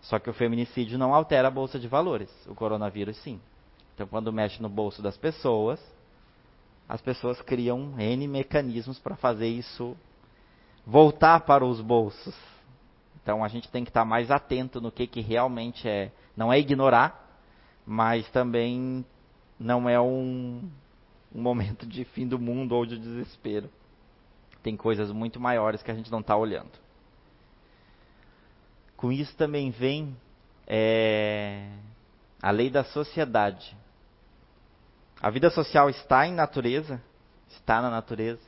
Só 0.01 0.19
que 0.19 0.31
o 0.31 0.35
feminicídio 0.35 0.99
não 0.99 1.15
altera 1.15 1.49
a 1.49 1.51
bolsa 1.51 1.79
de 1.79 1.89
valores, 1.89 2.31
o 2.47 2.55
coronavírus 2.55 3.17
sim. 3.19 3.41
Então, 4.01 4.09
quando 4.09 4.33
mexe 4.33 4.63
no 4.63 4.69
bolso 4.71 5.03
das 5.03 5.19
pessoas, 5.19 5.79
as 6.89 7.03
pessoas 7.03 7.39
criam 7.43 8.01
N 8.01 8.27
mecanismos 8.29 8.99
para 8.99 9.15
fazer 9.15 9.49
isso 9.49 9.95
voltar 10.87 11.41
para 11.41 11.67
os 11.67 11.83
bolsos. 11.83 12.35
Então, 13.23 13.45
a 13.45 13.49
gente 13.49 13.69
tem 13.69 13.85
que 13.85 13.91
estar 13.91 14.07
mais 14.07 14.31
atento 14.31 14.81
no 14.81 14.91
que, 14.91 15.07
que 15.07 15.21
realmente 15.21 15.87
é. 15.87 16.11
Não 16.35 16.51
é 16.51 16.59
ignorar, 16.59 17.43
mas 17.85 18.27
também 18.31 19.05
não 19.59 19.87
é 19.87 20.01
um, 20.01 20.67
um 21.35 21.43
momento 21.43 21.85
de 21.87 22.07
fim 22.07 22.27
do 22.27 22.39
mundo 22.39 22.75
ou 22.75 22.87
de 22.87 22.97
desespero. 22.97 23.69
Tem 24.63 24.79
coisas 24.79 25.13
muito 25.13 25.39
maiores 25.39 25.83
que 25.83 25.91
a 25.91 25.95
gente 25.95 26.11
não 26.11 26.21
está 26.21 26.35
olhando. 26.35 26.73
Com 28.97 29.13
isso 29.13 29.37
também 29.37 29.71
vem 29.71 30.17
é, 30.67 31.69
a 32.41 32.51
lei 32.51 32.71
da 32.71 32.83
sociedade. 32.83 33.79
A 35.22 35.28
vida 35.28 35.50
social 35.50 35.90
está 35.90 36.26
em 36.26 36.33
natureza, 36.33 37.00
está 37.48 37.83
na 37.83 37.90
natureza. 37.90 38.40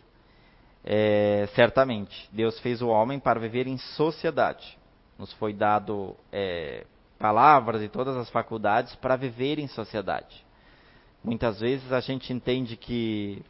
É, 0.82 1.46
certamente, 1.54 2.28
Deus 2.32 2.58
fez 2.60 2.80
o 2.80 2.88
homem 2.88 3.20
para 3.20 3.38
viver 3.38 3.66
em 3.66 3.76
sociedade. 3.76 4.78
Nos 5.18 5.32
foi 5.34 5.52
dado 5.52 6.16
é, 6.32 6.86
palavras 7.18 7.82
e 7.82 7.88
todas 7.88 8.16
as 8.16 8.30
faculdades 8.30 8.94
para 8.96 9.16
viver 9.16 9.58
em 9.58 9.68
sociedade. 9.68 10.44
Muitas 11.22 11.60
vezes 11.60 11.92
a 11.92 12.00
gente 12.00 12.32
entende 12.32 12.74
que 12.76 13.44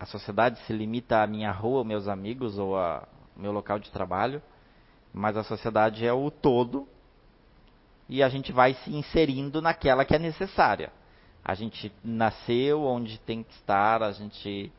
a 0.00 0.06
sociedade 0.06 0.58
se 0.60 0.72
limita 0.72 1.22
à 1.22 1.26
minha 1.26 1.52
rua, 1.52 1.84
meus 1.84 2.08
amigos 2.08 2.58
ou 2.58 2.76
ao 2.76 3.06
meu 3.36 3.52
local 3.52 3.78
de 3.78 3.90
trabalho, 3.90 4.42
mas 5.12 5.36
a 5.36 5.44
sociedade 5.44 6.06
é 6.06 6.12
o 6.12 6.30
todo 6.30 6.88
e 8.08 8.22
a 8.22 8.30
gente 8.30 8.50
vai 8.50 8.72
se 8.74 8.96
inserindo 8.96 9.60
naquela 9.60 10.06
que 10.06 10.14
é 10.14 10.18
necessária. 10.18 10.90
A 11.44 11.54
gente 11.54 11.92
nasceu 12.04 12.82
onde 12.82 13.18
tem 13.20 13.42
que 13.42 13.52
estar, 13.52 14.02
a 14.02 14.12
gente 14.12 14.72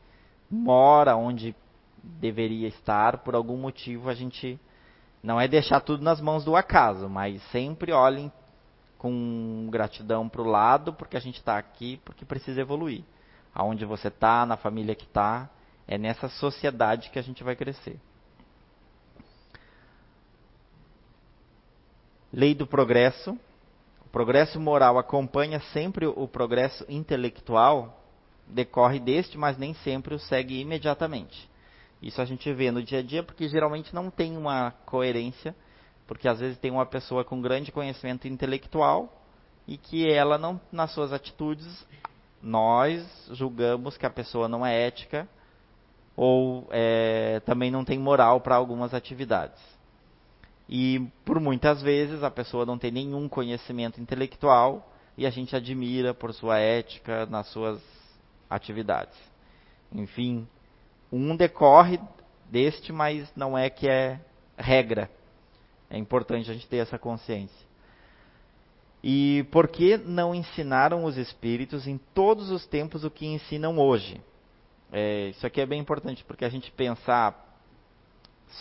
mora 0.50 1.16
onde 1.16 1.54
deveria 2.02 2.68
estar, 2.68 3.18
por 3.18 3.34
algum 3.34 3.56
motivo 3.56 4.08
a 4.08 4.14
gente 4.14 4.58
não 5.22 5.40
é 5.40 5.46
deixar 5.46 5.80
tudo 5.80 6.02
nas 6.02 6.20
mãos 6.20 6.44
do 6.44 6.56
acaso, 6.56 7.08
mas 7.08 7.42
sempre 7.50 7.92
olhem 7.92 8.32
com 8.96 9.68
gratidão 9.70 10.28
para 10.28 10.42
o 10.42 10.46
lado, 10.46 10.92
porque 10.92 11.16
a 11.16 11.20
gente 11.20 11.36
está 11.36 11.58
aqui, 11.58 12.00
porque 12.04 12.24
precisa 12.24 12.60
evoluir. 12.60 13.02
Aonde 13.54 13.84
você 13.84 14.08
está, 14.08 14.46
na 14.46 14.56
família 14.56 14.94
que 14.94 15.04
está, 15.04 15.48
é 15.86 15.98
nessa 15.98 16.28
sociedade 16.28 17.10
que 17.10 17.18
a 17.18 17.22
gente 17.22 17.42
vai 17.42 17.56
crescer. 17.56 17.98
Lei 22.32 22.54
do 22.54 22.66
progresso, 22.66 23.38
progresso 24.12 24.58
moral 24.58 24.98
acompanha 24.98 25.60
sempre 25.72 26.06
o 26.06 26.26
progresso 26.26 26.84
intelectual, 26.88 28.02
decorre 28.46 28.98
deste, 28.98 29.38
mas 29.38 29.56
nem 29.56 29.74
sempre 29.74 30.14
o 30.14 30.18
segue 30.18 30.60
imediatamente. 30.60 31.48
Isso 32.02 32.20
a 32.20 32.24
gente 32.24 32.52
vê 32.52 32.70
no 32.70 32.82
dia 32.82 33.00
a 33.00 33.02
dia 33.02 33.22
porque 33.22 33.48
geralmente 33.48 33.94
não 33.94 34.10
tem 34.10 34.36
uma 34.36 34.72
coerência, 34.86 35.54
porque 36.06 36.26
às 36.26 36.40
vezes 36.40 36.58
tem 36.58 36.70
uma 36.70 36.86
pessoa 36.86 37.24
com 37.24 37.40
grande 37.40 37.70
conhecimento 37.70 38.26
intelectual 38.26 39.22
e 39.68 39.76
que 39.76 40.10
ela 40.10 40.38
não 40.38 40.60
nas 40.72 40.92
suas 40.92 41.12
atitudes 41.12 41.86
nós 42.42 43.28
julgamos 43.32 43.96
que 43.96 44.06
a 44.06 44.10
pessoa 44.10 44.48
não 44.48 44.64
é 44.64 44.86
ética 44.86 45.28
ou 46.16 46.66
é, 46.70 47.40
também 47.40 47.70
não 47.70 47.84
tem 47.84 47.98
moral 47.98 48.40
para 48.40 48.56
algumas 48.56 48.94
atividades. 48.94 49.60
E 50.72 51.00
por 51.24 51.40
muitas 51.40 51.82
vezes 51.82 52.22
a 52.22 52.30
pessoa 52.30 52.64
não 52.64 52.78
tem 52.78 52.92
nenhum 52.92 53.28
conhecimento 53.28 54.00
intelectual 54.00 54.88
e 55.18 55.26
a 55.26 55.30
gente 55.30 55.56
admira 55.56 56.14
por 56.14 56.32
sua 56.32 56.60
ética 56.60 57.26
nas 57.26 57.48
suas 57.48 57.82
atividades. 58.48 59.18
Enfim, 59.92 60.46
um 61.10 61.34
decorre 61.34 61.98
deste, 62.48 62.92
mas 62.92 63.28
não 63.34 63.58
é 63.58 63.68
que 63.68 63.88
é 63.88 64.20
regra. 64.56 65.10
É 65.90 65.98
importante 65.98 66.48
a 66.48 66.54
gente 66.54 66.68
ter 66.68 66.76
essa 66.76 66.96
consciência. 66.96 67.66
E 69.02 69.44
por 69.50 69.66
que 69.66 69.96
não 69.96 70.32
ensinaram 70.32 71.04
os 71.04 71.16
espíritos 71.16 71.88
em 71.88 71.98
todos 72.14 72.48
os 72.48 72.64
tempos 72.64 73.02
o 73.02 73.10
que 73.10 73.26
ensinam 73.26 73.76
hoje? 73.76 74.20
É, 74.92 75.30
isso 75.30 75.44
aqui 75.44 75.60
é 75.60 75.66
bem 75.66 75.80
importante, 75.80 76.22
porque 76.22 76.44
a 76.44 76.48
gente 76.48 76.70
pensar 76.70 77.58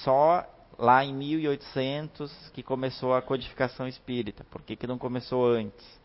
só 0.03 0.43
lá 0.79 1.03
em 1.03 1.13
1800 1.13 2.31
que 2.53 2.63
começou 2.63 3.13
a 3.13 3.21
codificação 3.21 3.85
espírita. 3.85 4.45
Por 4.49 4.61
que, 4.61 4.77
que 4.77 4.87
não 4.87 4.97
começou 4.97 5.45
antes? 5.45 5.99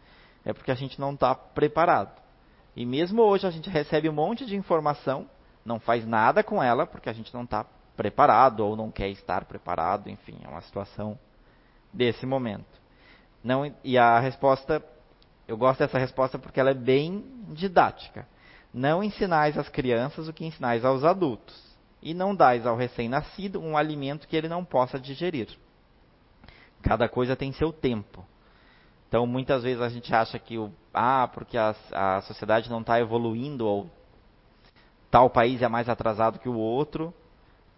É 0.44 0.52
porque 0.52 0.72
a 0.72 0.74
gente 0.74 1.00
não 1.00 1.14
está 1.14 1.32
preparado. 1.32 2.20
E 2.74 2.84
mesmo 2.84 3.22
hoje 3.22 3.46
a 3.46 3.50
gente 3.50 3.70
recebe 3.70 4.08
um 4.08 4.12
monte 4.12 4.44
de 4.44 4.56
informação, 4.56 5.30
não 5.64 5.78
faz 5.78 6.04
nada 6.04 6.42
com 6.42 6.60
ela, 6.60 6.84
porque 6.86 7.08
a 7.08 7.12
gente 7.12 7.32
não 7.32 7.44
está 7.44 7.64
preparado 7.96 8.60
ou 8.60 8.74
não 8.74 8.90
quer 8.90 9.08
estar 9.10 9.44
preparado, 9.44 10.10
enfim, 10.10 10.40
é 10.42 10.48
uma 10.48 10.60
situação 10.60 11.16
desse 11.92 12.26
momento. 12.26 12.82
Não, 13.44 13.72
e 13.84 13.96
a 13.96 14.18
resposta, 14.18 14.84
eu 15.46 15.56
gosto 15.56 15.78
dessa 15.78 15.98
resposta 15.98 16.36
porque 16.36 16.58
ela 16.58 16.70
é 16.70 16.74
bem 16.74 17.24
didática. 17.50 18.26
Não 18.72 19.04
ensinais 19.04 19.56
às 19.56 19.68
crianças 19.68 20.26
o 20.26 20.32
que 20.32 20.44
ensinais 20.44 20.84
aos 20.84 21.04
adultos 21.04 21.63
e 22.04 22.12
não 22.12 22.36
dais 22.36 22.66
ao 22.66 22.76
recém-nascido 22.76 23.58
um 23.58 23.78
alimento 23.78 24.28
que 24.28 24.36
ele 24.36 24.46
não 24.46 24.62
possa 24.62 25.00
digerir. 25.00 25.48
Cada 26.82 27.08
coisa 27.08 27.34
tem 27.34 27.50
seu 27.52 27.72
tempo. 27.72 28.22
Então, 29.08 29.26
muitas 29.26 29.62
vezes 29.62 29.80
a 29.80 29.88
gente 29.88 30.14
acha 30.14 30.38
que 30.38 30.58
o, 30.58 30.70
ah, 30.92 31.26
porque 31.32 31.56
a, 31.56 31.74
a 31.92 32.20
sociedade 32.20 32.68
não 32.68 32.82
está 32.82 33.00
evoluindo 33.00 33.66
ou 33.66 33.90
tal 35.10 35.30
país 35.30 35.62
é 35.62 35.68
mais 35.68 35.88
atrasado 35.88 36.38
que 36.38 36.48
o 36.48 36.58
outro, 36.58 37.14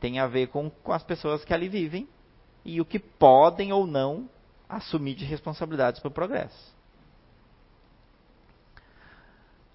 tem 0.00 0.18
a 0.18 0.26
ver 0.26 0.48
com, 0.48 0.68
com 0.68 0.92
as 0.92 1.04
pessoas 1.04 1.44
que 1.44 1.54
ali 1.54 1.68
vivem 1.68 2.08
e 2.64 2.80
o 2.80 2.84
que 2.84 2.98
podem 2.98 3.72
ou 3.72 3.86
não 3.86 4.28
assumir 4.68 5.14
de 5.14 5.24
responsabilidades 5.24 6.00
para 6.00 6.08
o 6.08 6.12
progresso. 6.12 6.74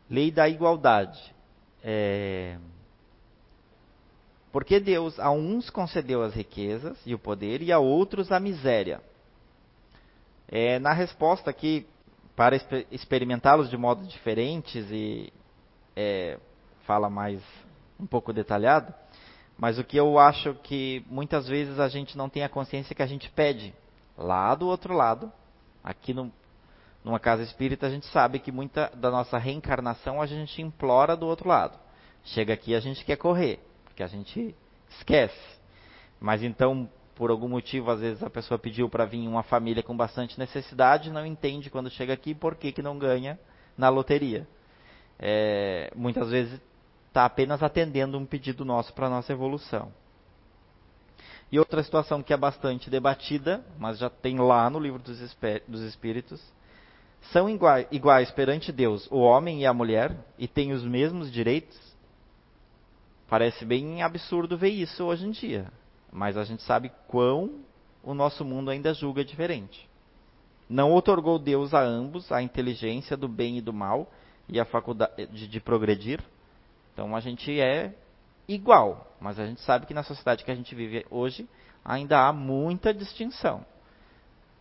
Lei 0.09 0.29
da 0.29 0.49
igualdade. 0.49 1.33
É, 1.81 2.57
porque 4.51 4.79
Deus 4.79 5.19
a 5.19 5.31
uns 5.31 5.69
concedeu 5.69 6.21
as 6.21 6.33
riquezas 6.33 6.97
e 7.05 7.15
o 7.15 7.19
poder 7.19 7.61
e 7.61 7.71
a 7.71 7.79
outros 7.79 8.31
a 8.31 8.39
miséria. 8.39 9.01
É, 10.47 10.77
na 10.79 10.91
resposta 10.91 11.49
aqui, 11.49 11.87
para 12.35 12.59
experimentá-los 12.91 13.69
de 13.69 13.77
modo 13.77 14.05
diferentes 14.05 14.85
e 14.91 15.31
é, 15.95 16.37
fala 16.85 17.09
mais 17.09 17.41
um 17.99 18.05
pouco 18.05 18.33
detalhado, 18.33 18.93
mas 19.57 19.77
o 19.77 19.83
que 19.83 19.95
eu 19.95 20.17
acho 20.17 20.53
que 20.55 21.05
muitas 21.09 21.47
vezes 21.47 21.79
a 21.79 21.87
gente 21.87 22.17
não 22.17 22.27
tem 22.27 22.43
a 22.43 22.49
consciência 22.49 22.95
que 22.95 23.03
a 23.03 23.07
gente 23.07 23.29
pede 23.29 23.73
lá 24.17 24.53
do 24.55 24.67
outro 24.67 24.93
lado, 24.93 25.31
aqui 25.83 26.13
no, 26.13 26.31
numa 27.03 27.19
casa 27.19 27.43
espírita 27.43 27.87
a 27.87 27.89
gente 27.89 28.07
sabe 28.07 28.39
que 28.39 28.51
muita 28.51 28.91
da 28.95 29.09
nossa 29.09 29.37
reencarnação 29.37 30.21
a 30.21 30.25
gente 30.25 30.61
implora 30.61 31.15
do 31.15 31.27
outro 31.27 31.47
lado. 31.47 31.79
Chega 32.25 32.53
aqui 32.53 32.75
a 32.75 32.79
gente 32.79 33.05
quer 33.05 33.15
correr 33.15 33.59
que 33.93 34.03
a 34.03 34.07
gente 34.07 34.55
esquece. 34.89 35.39
Mas 36.19 36.43
então, 36.43 36.89
por 37.15 37.29
algum 37.29 37.47
motivo, 37.47 37.91
às 37.91 37.99
vezes 37.99 38.23
a 38.23 38.29
pessoa 38.29 38.57
pediu 38.57 38.89
para 38.89 39.05
vir 39.05 39.27
uma 39.27 39.43
família 39.43 39.83
com 39.83 39.95
bastante 39.95 40.39
necessidade, 40.39 41.11
não 41.11 41.25
entende 41.25 41.69
quando 41.69 41.89
chega 41.89 42.13
aqui 42.13 42.33
por 42.33 42.55
que, 42.55 42.71
que 42.71 42.81
não 42.81 42.97
ganha 42.97 43.39
na 43.77 43.89
loteria. 43.89 44.47
É, 45.19 45.91
muitas 45.95 46.29
vezes 46.29 46.59
está 47.07 47.25
apenas 47.25 47.61
atendendo 47.61 48.17
um 48.17 48.25
pedido 48.25 48.63
nosso 48.63 48.93
para 48.93 49.07
a 49.07 49.09
nossa 49.09 49.31
evolução. 49.31 49.91
E 51.51 51.59
outra 51.59 51.83
situação 51.83 52.23
que 52.23 52.33
é 52.33 52.37
bastante 52.37 52.89
debatida, 52.89 53.63
mas 53.77 53.97
já 53.97 54.09
tem 54.09 54.39
lá 54.39 54.69
no 54.69 54.79
livro 54.79 54.99
dos, 54.99 55.19
dos 55.67 55.81
Espíritos, 55.81 56.41
são 57.31 57.49
iguais, 57.49 57.85
iguais 57.91 58.31
perante 58.31 58.71
Deus 58.71 59.07
o 59.11 59.19
homem 59.19 59.61
e 59.61 59.65
a 59.65 59.73
mulher 59.73 60.15
e 60.39 60.47
têm 60.47 60.71
os 60.71 60.83
mesmos 60.83 61.31
direitos? 61.31 61.77
Parece 63.31 63.63
bem 63.63 64.03
absurdo 64.03 64.57
ver 64.57 64.71
isso 64.71 65.05
hoje 65.05 65.25
em 65.25 65.31
dia. 65.31 65.71
mas 66.11 66.35
a 66.35 66.43
gente 66.43 66.63
sabe 66.63 66.91
quão 67.07 67.61
o 68.03 68.13
nosso 68.13 68.43
mundo 68.43 68.69
ainda 68.69 68.93
julga 68.93 69.23
diferente. 69.23 69.87
Não 70.69 70.93
otorgou 70.93 71.39
Deus 71.39 71.73
a 71.73 71.81
ambos 71.81 72.29
a 72.29 72.41
inteligência 72.41 73.15
do 73.15 73.29
bem 73.29 73.57
e 73.57 73.61
do 73.61 73.71
mal 73.71 74.11
e 74.49 74.59
a 74.59 74.65
faculdade 74.65 75.27
de, 75.27 75.47
de 75.47 75.61
progredir. 75.61 76.21
Então 76.91 77.15
a 77.15 77.21
gente 77.21 77.57
é 77.57 77.95
igual, 78.49 79.15
mas 79.21 79.39
a 79.39 79.45
gente 79.45 79.61
sabe 79.61 79.85
que 79.85 79.93
na 79.93 80.03
sociedade 80.03 80.43
que 80.43 80.51
a 80.51 80.55
gente 80.55 80.75
vive 80.75 81.05
hoje 81.09 81.47
ainda 81.85 82.27
há 82.27 82.33
muita 82.33 82.93
distinção. 82.93 83.65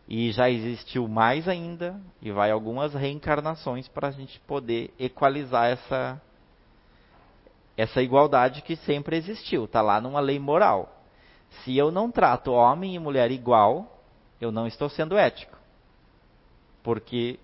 E 0.09 0.31
já 0.31 0.49
existiu 0.49 1.09
mais 1.09 1.49
ainda, 1.49 2.01
e 2.23 2.31
vai 2.31 2.53
algumas 2.53 2.95
reencarnações 2.95 3.89
para 3.89 4.07
a 4.07 4.13
gente 4.13 4.39
poder 4.47 4.95
equalizar 4.97 5.67
essa, 5.71 6.23
essa 7.81 8.03
igualdade 8.03 8.61
que 8.61 8.77
sempre 8.77 9.17
existiu, 9.17 9.65
está 9.65 9.81
lá 9.81 10.01
numa 10.03 10.21
lei 10.21 10.39
moral. 10.39 11.03
Se 11.65 11.75
eu 11.77 11.91
não 11.91 12.11
trato 12.11 12.53
homem 12.53 12.95
e 12.95 12.99
mulher 12.99 13.31
igual, 13.31 14.03
eu 14.39 14.53
não 14.53 14.67
estou 14.67 14.91
sendo 14.91 15.17
ético. 15.17 15.57
Porque 16.83 17.41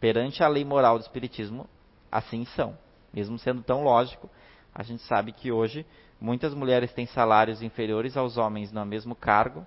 perante 0.00 0.42
a 0.42 0.48
lei 0.48 0.64
moral 0.64 0.98
do 0.98 1.02
Espiritismo, 1.02 1.68
assim 2.10 2.44
são. 2.46 2.76
Mesmo 3.14 3.38
sendo 3.38 3.62
tão 3.62 3.84
lógico, 3.84 4.28
a 4.74 4.82
gente 4.82 5.02
sabe 5.04 5.30
que 5.30 5.52
hoje 5.52 5.86
muitas 6.20 6.52
mulheres 6.52 6.92
têm 6.92 7.06
salários 7.06 7.62
inferiores 7.62 8.16
aos 8.16 8.36
homens 8.36 8.72
no 8.72 8.84
mesmo 8.84 9.14
cargo. 9.14 9.64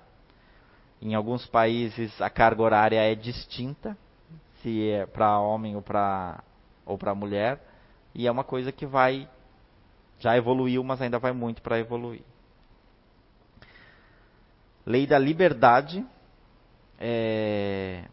Em 1.02 1.16
alguns 1.16 1.46
países 1.46 2.22
a 2.22 2.30
carga 2.30 2.62
horária 2.62 3.02
é 3.02 3.16
distinta, 3.16 3.98
se 4.62 4.90
é 4.90 5.06
para 5.06 5.40
homem 5.40 5.78
ou 5.78 5.82
para 5.82 6.44
ou 6.86 6.98
para 6.98 7.16
mulher, 7.16 7.64
e 8.14 8.28
é 8.28 8.32
uma 8.32 8.44
coisa 8.44 8.72
que 8.72 8.86
vai 8.86 9.30
já 10.20 10.36
evoluiu, 10.38 10.84
mas 10.84 11.02
ainda 11.02 11.18
vai 11.18 11.32
muito 11.32 11.62
para 11.62 11.80
evoluir. 11.80 12.22
Lei 14.86 15.08
da 15.08 15.18
liberdade. 15.18 16.06
É, 17.00 18.04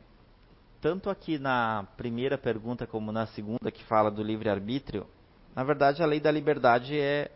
tanto 0.81 1.11
aqui 1.11 1.39
na 1.39 1.87
primeira 1.97 2.39
pergunta 2.39 2.87
como 2.87 3.11
na 3.11 3.27
segunda, 3.27 3.73
que 3.73 3.83
fala 3.85 4.11
do 4.11 4.23
livre-arbítrio, 4.23 5.07
na 5.55 5.65
verdade 5.65 6.03
a 6.03 6.07
lei 6.07 6.21
da 6.21 6.31
liberdade 6.31 6.97
é 6.97 7.33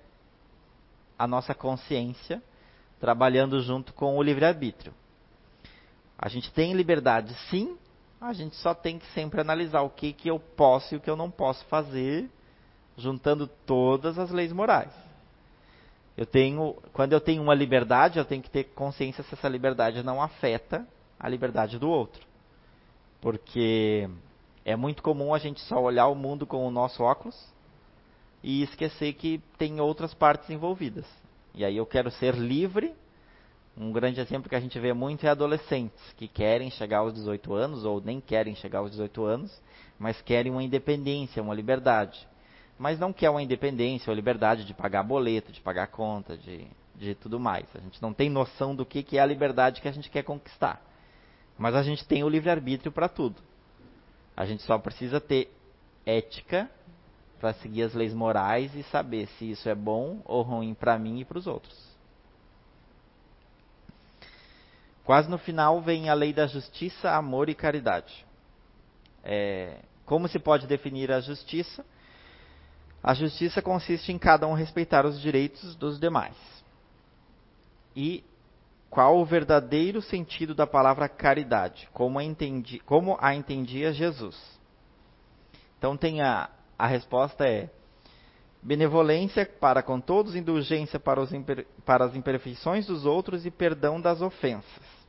a 1.19 1.27
nossa 1.27 1.53
consciência 1.53 2.41
trabalhando 3.01 3.61
junto 3.61 3.93
com 3.93 4.17
o 4.17 4.23
livre-arbítrio. 4.23 4.95
A 6.17 6.29
gente 6.29 6.53
tem 6.53 6.75
liberdade 6.75 7.35
sim, 7.49 7.77
a 8.21 8.33
gente 8.33 8.55
só 8.57 8.75
tem 8.75 8.99
que 8.99 9.07
sempre 9.13 9.41
analisar 9.41 9.81
o 9.81 9.91
que, 9.91 10.13
que 10.13 10.29
eu 10.29 10.39
posso 10.39 10.95
e 10.95 10.99
o 10.99 11.01
que 11.01 11.11
eu 11.11 11.17
não 11.17 11.31
posso 11.31 11.65
fazer, 11.65 12.31
juntando 13.01 13.47
todas 13.67 14.19
as 14.19 14.31
leis 14.31 14.53
morais. 14.53 14.93
Eu 16.17 16.27
tenho, 16.27 16.77
quando 16.93 17.13
eu 17.13 17.21
tenho 17.21 17.43
uma 17.43 17.55
liberdade, 17.55 18.19
eu 18.19 18.25
tenho 18.25 18.43
que 18.43 18.51
ter 18.51 18.65
consciência 18.65 19.25
se 19.25 19.35
essa 19.35 19.49
liberdade 19.49 20.03
não 20.03 20.23
afeta 20.23 20.87
a 21.19 21.29
liberdade 21.29 21.79
do 21.79 21.89
outro. 21.89 22.27
Porque 23.21 24.09
é 24.65 24.77
muito 24.77 25.03
comum 25.03 25.35
a 25.35 25.39
gente 25.39 25.61
só 25.63 25.81
olhar 25.81 26.09
o 26.09 26.15
mundo 26.15 26.47
com 26.47 26.67
o 26.67 26.71
nosso 26.71 27.03
óculos 27.03 27.37
e 28.43 28.63
esquecer 28.63 29.15
que 29.15 29.43
tem 29.59 29.81
outras 29.81 30.15
partes 30.15 30.49
envolvidas. 30.51 31.07
E 31.55 31.65
aí 31.65 31.77
eu 31.77 31.87
quero 31.87 32.11
ser 32.11 32.35
livre. 32.35 32.95
Um 33.77 33.93
grande 33.93 34.21
exemplo 34.21 34.49
que 34.49 34.57
a 34.57 34.61
gente 34.61 34.79
vê 34.79 34.93
muito 34.93 35.25
é 35.25 35.31
adolescentes 35.31 36.01
que 36.17 36.29
querem 36.29 36.71
chegar 36.71 36.99
aos 36.99 37.15
18 37.15 37.55
anos 37.55 37.85
ou 37.85 38.01
nem 38.01 38.21
querem 38.21 38.55
chegar 38.55 38.81
aos 38.81 38.91
18 38.91 39.25
anos, 39.25 39.63
mas 39.99 40.21
querem 40.21 40.53
uma 40.53 40.63
independência, 40.63 41.43
uma 41.43 41.55
liberdade. 41.55 42.29
Mas 42.81 42.99
não 42.99 43.13
quer 43.13 43.29
uma 43.29 43.43
independência 43.43 44.11
ou 44.11 44.17
liberdade 44.17 44.65
de 44.65 44.73
pagar 44.73 45.03
boleto, 45.03 45.53
de 45.53 45.61
pagar 45.61 45.89
conta, 45.89 46.35
de, 46.35 46.67
de 46.97 47.15
tudo 47.15 47.39
mais. 47.39 47.67
A 47.77 47.79
gente 47.79 48.01
não 48.01 48.15
tem 48.15 48.31
noção 48.31 48.75
do 48.75 48.87
que, 48.87 49.03
que 49.03 49.19
é 49.19 49.21
a 49.21 49.27
liberdade 49.27 49.83
que 49.83 49.89
a 49.89 49.93
gente 49.93 50.09
quer 50.09 50.23
conquistar. 50.23 50.81
Mas 51.59 51.75
a 51.75 51.83
gente 51.83 52.07
tem 52.07 52.25
o 52.25 52.29
livre-arbítrio 52.29 52.91
para 52.91 53.07
tudo. 53.07 53.37
A 54.35 54.47
gente 54.47 54.63
só 54.63 54.79
precisa 54.79 55.21
ter 55.21 55.55
ética 56.07 56.71
para 57.39 57.53
seguir 57.53 57.83
as 57.83 57.93
leis 57.93 58.15
morais 58.15 58.75
e 58.75 58.83
saber 58.85 59.27
se 59.37 59.51
isso 59.51 59.69
é 59.69 59.75
bom 59.75 60.23
ou 60.25 60.41
ruim 60.41 60.73
para 60.73 60.99
mim 60.99 61.21
e 61.21 61.25
para 61.27 61.37
os 61.37 61.47
outros. 61.47 61.79
Quase 65.05 65.29
no 65.29 65.37
final 65.37 65.83
vem 65.83 66.09
a 66.09 66.15
lei 66.15 66.33
da 66.33 66.47
justiça, 66.47 67.11
amor 67.11 67.51
e 67.51 67.55
caridade. 67.55 68.25
É, 69.23 69.81
como 70.07 70.27
se 70.29 70.39
pode 70.39 70.67
definir 70.67 71.13
a 71.13 71.21
justiça? 71.21 71.85
A 73.03 73.15
justiça 73.15 73.63
consiste 73.63 74.13
em 74.13 74.19
cada 74.19 74.47
um 74.47 74.53
respeitar 74.53 75.07
os 75.07 75.21
direitos 75.21 75.75
dos 75.75 75.99
demais. 75.99 76.37
E 77.97 78.23
qual 78.91 79.19
o 79.19 79.25
verdadeiro 79.25 80.03
sentido 80.03 80.55
da 80.55 80.67
palavra 80.67 81.09
caridade, 81.09 81.89
como 81.93 82.19
a, 82.19 82.25
entendi, 82.25 82.81
como 82.81 83.17
a 83.21 83.35
entendia 83.35 83.93
Jesus. 83.93 84.37
Então 85.79 85.97
tem 85.97 86.21
a, 86.21 86.51
a 86.77 86.87
resposta 86.87 87.47
é 87.47 87.71
benevolência 88.61 89.47
para 89.47 89.83
com 89.83 90.01
todos, 90.01 90.35
indulgência 90.35 91.01
para, 91.01 91.21
os, 91.21 91.31
para 91.87 92.05
as 92.05 92.15
imperfeições 92.15 92.87
dos 92.87 93.07
outros 93.07 93.47
e 93.47 93.51
perdão 93.51 94.01
das 94.01 94.21
ofensas. 94.21 95.01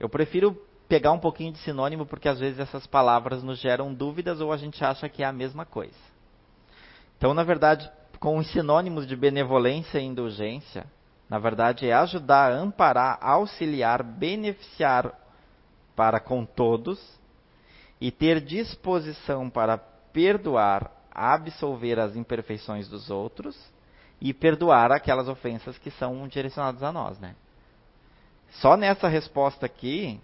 Eu 0.00 0.08
prefiro 0.08 0.60
pegar 0.88 1.12
um 1.12 1.18
pouquinho 1.18 1.52
de 1.52 1.58
sinônimo 1.58 2.06
porque 2.06 2.28
às 2.28 2.40
vezes 2.40 2.58
essas 2.58 2.86
palavras 2.86 3.42
nos 3.42 3.58
geram 3.58 3.94
dúvidas 3.94 4.40
ou 4.40 4.52
a 4.52 4.56
gente 4.56 4.82
acha 4.84 5.08
que 5.08 5.22
é 5.22 5.26
a 5.26 5.32
mesma 5.32 5.64
coisa. 5.64 6.15
Então, 7.16 7.32
na 7.32 7.42
verdade, 7.42 7.90
com 8.20 8.38
os 8.38 8.50
sinônimos 8.50 9.06
de 9.06 9.16
benevolência 9.16 9.98
e 9.98 10.04
indulgência, 10.04 10.86
na 11.28 11.38
verdade, 11.38 11.88
é 11.88 11.92
ajudar, 11.92 12.52
amparar, 12.52 13.18
auxiliar, 13.20 14.02
beneficiar 14.02 15.12
para 15.94 16.20
com 16.20 16.44
todos 16.44 17.00
e 18.00 18.10
ter 18.10 18.40
disposição 18.40 19.50
para 19.50 19.78
perdoar, 19.78 20.90
absolver 21.10 21.98
as 21.98 22.14
imperfeições 22.14 22.88
dos 22.88 23.10
outros 23.10 23.56
e 24.20 24.32
perdoar 24.32 24.92
aquelas 24.92 25.28
ofensas 25.28 25.78
que 25.78 25.90
são 25.92 26.28
direcionadas 26.28 26.82
a 26.82 26.92
nós, 26.92 27.18
né? 27.18 27.34
Só 28.60 28.76
nessa 28.76 29.08
resposta 29.08 29.66
aqui, 29.66 30.20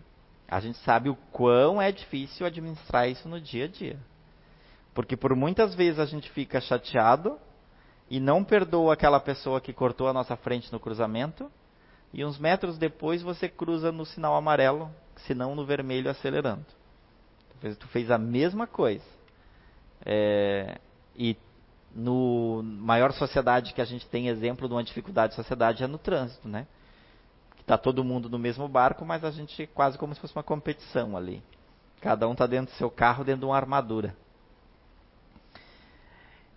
a 0.48 0.61
gente 0.61 0.78
sabe 0.78 1.09
o 1.09 1.16
quão 1.33 1.81
é 1.81 1.90
difícil 1.90 2.46
administrar 2.46 3.09
isso 3.09 3.28
no 3.28 3.40
dia 3.40 3.64
a 3.64 3.68
dia. 3.68 3.98
Porque 4.94 5.16
por 5.16 5.35
muitas 5.35 5.74
vezes 5.74 5.98
a 5.98 6.07
gente 6.07 6.31
fica 6.31 6.61
chateado 6.61 7.38
e 8.11 8.20
não 8.20 8.44
perdoa 8.44 8.92
aquela 8.92 9.18
pessoa 9.18 9.61
que 9.61 9.72
cortou 9.72 10.09
a 10.09 10.12
nossa 10.12 10.37
frente 10.37 10.70
no 10.70 10.78
cruzamento, 10.78 11.50
e 12.12 12.24
uns 12.24 12.38
metros 12.38 12.76
depois 12.76 13.22
você 13.22 13.48
cruza 13.48 13.90
no 13.90 14.05
sinal 14.05 14.37
amarelo, 14.37 14.90
se 15.16 15.35
não 15.35 15.55
no 15.55 15.64
vermelho 15.64 16.11
acelerando. 16.11 16.66
Tu 17.78 17.88
fez 17.88 18.11
a 18.11 18.18
mesma 18.18 18.66
coisa. 18.66 19.05
É, 20.05 20.78
e 21.16 21.37
no 21.94 22.62
maior 22.62 23.12
sociedade 23.12 23.72
que 23.72 23.81
a 23.81 23.85
gente 23.85 24.07
tem 24.09 24.28
exemplo 24.28 24.66
de 24.66 24.74
uma 24.74 24.83
dificuldade 24.83 25.31
de 25.31 25.37
sociedade 25.37 25.83
é 25.83 25.87
no 25.87 25.98
trânsito, 25.98 26.48
né? 26.48 26.66
Que 27.57 27.62
está 27.62 27.78
todo 27.78 28.05
mundo 28.05 28.28
no 28.28 28.38
mesmo 28.38 28.68
barco, 28.68 29.05
mas 29.05 29.24
a 29.24 29.31
gente 29.31 29.66
quase 29.68 29.96
como 29.96 30.14
se 30.14 30.20
fosse 30.20 30.35
uma 30.35 30.42
competição 30.42 31.16
ali. 31.16 31.42
Cada 32.00 32.28
um 32.28 32.33
está 32.33 32.46
dentro 32.46 32.74
do 32.74 32.76
seu 32.76 32.90
carro, 32.90 33.24
dentro 33.24 33.40
de 33.40 33.46
uma 33.46 33.57
armadura. 33.57 34.16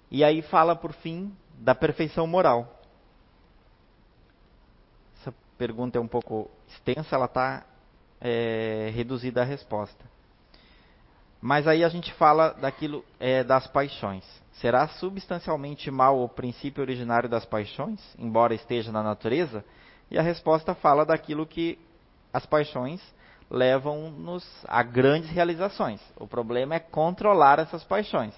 E 0.10 0.24
aí 0.24 0.42
fala 0.42 0.76
por 0.76 0.94
fim 0.94 1.36
da 1.58 1.74
perfeição 1.74 2.28
moral. 2.28 2.80
Essa 5.20 5.34
pergunta 5.58 5.98
é 5.98 6.02
um 6.02 6.08
pouco 6.08 6.50
extensa, 6.68 7.16
ela 7.16 7.26
está 7.26 7.66
é, 8.22 8.92
reduzida 8.94 9.42
a 9.42 9.46
resposta. 9.46 10.04
Mas 11.42 11.68
aí 11.68 11.84
a 11.84 11.90
gente 11.90 12.12
fala 12.14 12.50
daquilo 12.54 13.06
é, 13.20 13.44
das 13.44 13.68
paixões. 13.68 14.24
Será 14.54 14.88
substancialmente 14.88 15.92
mal 15.92 16.20
o 16.22 16.30
princípio 16.30 16.82
originário 16.82 17.30
das 17.30 17.46
paixões, 17.46 18.00
embora 18.18 18.56
esteja 18.56 18.92
na 18.92 19.04
natureza? 19.04 19.64
E 20.10 20.18
a 20.18 20.22
resposta 20.22 20.74
fala 20.74 21.06
daquilo 21.06 21.46
que 21.46 21.78
as 22.32 22.46
paixões 22.46 23.02
levam-nos 23.50 24.46
a 24.68 24.82
grandes 24.82 25.30
realizações. 25.30 26.02
O 26.16 26.28
problema 26.28 26.76
é 26.76 26.80
controlar 26.80 27.60
essas 27.60 27.84
paixões. 27.84 28.34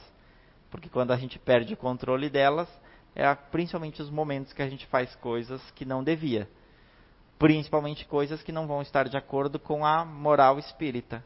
Porque 0.70 0.89
quando 0.89 1.11
a 1.11 1.18
gente 1.18 1.39
perde 1.39 1.74
o 1.74 1.78
controle 1.78 2.30
delas, 2.30 2.68
é 3.15 3.34
principalmente 3.34 4.01
os 4.01 4.09
momentos 4.09 4.53
que 4.53 4.61
a 4.61 4.70
gente 4.70 4.86
faz 4.88 5.15
coisas 5.15 5.61
que 5.72 5.86
não 5.86 6.03
devia. 6.03 6.47
Principalmente 7.39 8.05
coisas 8.05 8.41
que 8.43 8.51
não 8.51 8.68
vão 8.68 8.82
estar 8.82 9.07
de 9.07 9.18
acordo 9.18 9.59
com 9.59 9.86
a 9.86 10.03
moral 10.03 10.59
espírita. 10.59 11.24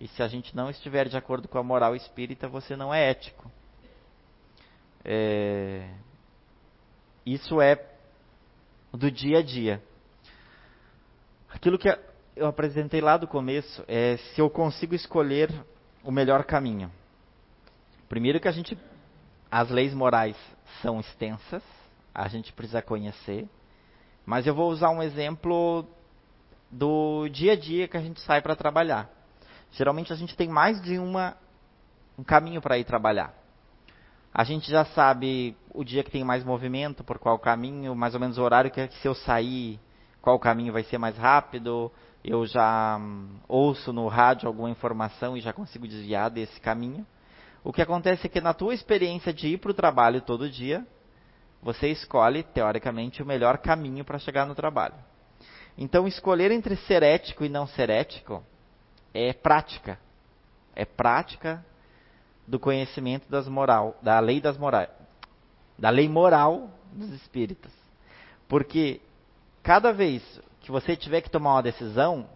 E 0.00 0.06
se 0.08 0.22
a 0.22 0.28
gente 0.28 0.54
não 0.54 0.70
estiver 0.70 1.08
de 1.08 1.16
acordo 1.16 1.48
com 1.48 1.58
a 1.58 1.62
moral 1.62 1.94
espírita, 1.94 2.48
você 2.48 2.76
não 2.76 2.94
é 2.94 3.10
ético. 3.10 3.50
É... 5.04 5.90
Isso 7.26 7.60
é 7.60 7.84
do 8.92 9.10
dia 9.10 9.38
a 9.38 9.42
dia. 9.42 9.82
Aquilo 11.50 11.78
que 11.78 11.88
eu 12.36 12.46
apresentei 12.46 13.00
lá 13.00 13.16
do 13.16 13.26
começo 13.26 13.84
é 13.88 14.16
se 14.16 14.40
eu 14.40 14.48
consigo 14.48 14.94
escolher 14.94 15.52
o 16.04 16.10
melhor 16.10 16.44
caminho. 16.44 16.90
Primeiro 18.08 18.40
que 18.40 18.48
a 18.48 18.52
gente 18.52 18.78
as 19.50 19.70
leis 19.70 19.94
morais 19.94 20.36
são 20.82 21.00
extensas, 21.00 21.62
a 22.14 22.28
gente 22.28 22.52
precisa 22.52 22.82
conhecer. 22.82 23.48
Mas 24.26 24.46
eu 24.46 24.54
vou 24.54 24.70
usar 24.70 24.90
um 24.90 25.02
exemplo 25.02 25.86
do 26.70 27.28
dia 27.28 27.52
a 27.52 27.56
dia 27.56 27.88
que 27.88 27.96
a 27.96 28.00
gente 28.00 28.20
sai 28.20 28.42
para 28.42 28.54
trabalhar. 28.54 29.08
Geralmente 29.72 30.12
a 30.12 30.16
gente 30.16 30.36
tem 30.36 30.48
mais 30.48 30.80
de 30.82 30.98
uma 30.98 31.36
um 32.18 32.24
caminho 32.24 32.60
para 32.60 32.76
ir 32.78 32.84
trabalhar. 32.84 33.32
A 34.34 34.44
gente 34.44 34.70
já 34.70 34.84
sabe 34.86 35.56
o 35.72 35.84
dia 35.84 36.02
que 36.02 36.10
tem 36.10 36.24
mais 36.24 36.44
movimento, 36.44 37.04
por 37.04 37.18
qual 37.18 37.38
caminho, 37.38 37.94
mais 37.94 38.14
ou 38.14 38.20
menos 38.20 38.38
o 38.38 38.42
horário 38.42 38.70
que 38.70 38.88
se 38.88 39.06
eu 39.06 39.14
sair, 39.14 39.80
qual 40.20 40.38
caminho 40.38 40.72
vai 40.72 40.82
ser 40.84 40.98
mais 40.98 41.16
rápido. 41.16 41.90
Eu 42.24 42.44
já 42.44 42.98
hum, 43.00 43.38
ouço 43.48 43.92
no 43.92 44.08
rádio 44.08 44.48
alguma 44.48 44.68
informação 44.68 45.36
e 45.36 45.40
já 45.40 45.52
consigo 45.52 45.86
desviar 45.86 46.30
desse 46.30 46.60
caminho. 46.60 47.06
O 47.68 47.72
que 47.72 47.82
acontece 47.82 48.26
é 48.26 48.30
que 48.30 48.40
na 48.40 48.54
tua 48.54 48.72
experiência 48.72 49.30
de 49.30 49.48
ir 49.48 49.58
para 49.58 49.70
o 49.70 49.74
trabalho 49.74 50.22
todo 50.22 50.48
dia, 50.48 50.86
você 51.60 51.88
escolhe, 51.88 52.42
teoricamente, 52.42 53.22
o 53.22 53.26
melhor 53.26 53.58
caminho 53.58 54.06
para 54.06 54.18
chegar 54.18 54.46
no 54.46 54.54
trabalho. 54.54 54.94
Então, 55.76 56.08
escolher 56.08 56.50
entre 56.50 56.76
ser 56.76 57.02
ético 57.02 57.44
e 57.44 57.48
não 57.50 57.66
ser 57.66 57.90
ético 57.90 58.42
é 59.12 59.34
prática. 59.34 59.98
É 60.74 60.86
prática 60.86 61.62
do 62.46 62.58
conhecimento 62.58 63.28
das 63.28 63.46
moral, 63.46 63.98
da 64.00 64.18
lei 64.18 64.40
das 64.40 64.56
morais, 64.56 64.88
da 65.78 65.90
lei 65.90 66.08
moral 66.08 66.70
dos 66.90 67.10
espíritos. 67.10 67.70
Porque 68.48 68.98
cada 69.62 69.92
vez 69.92 70.22
que 70.62 70.70
você 70.70 70.96
tiver 70.96 71.20
que 71.20 71.28
tomar 71.28 71.56
uma 71.56 71.62
decisão, 71.62 72.30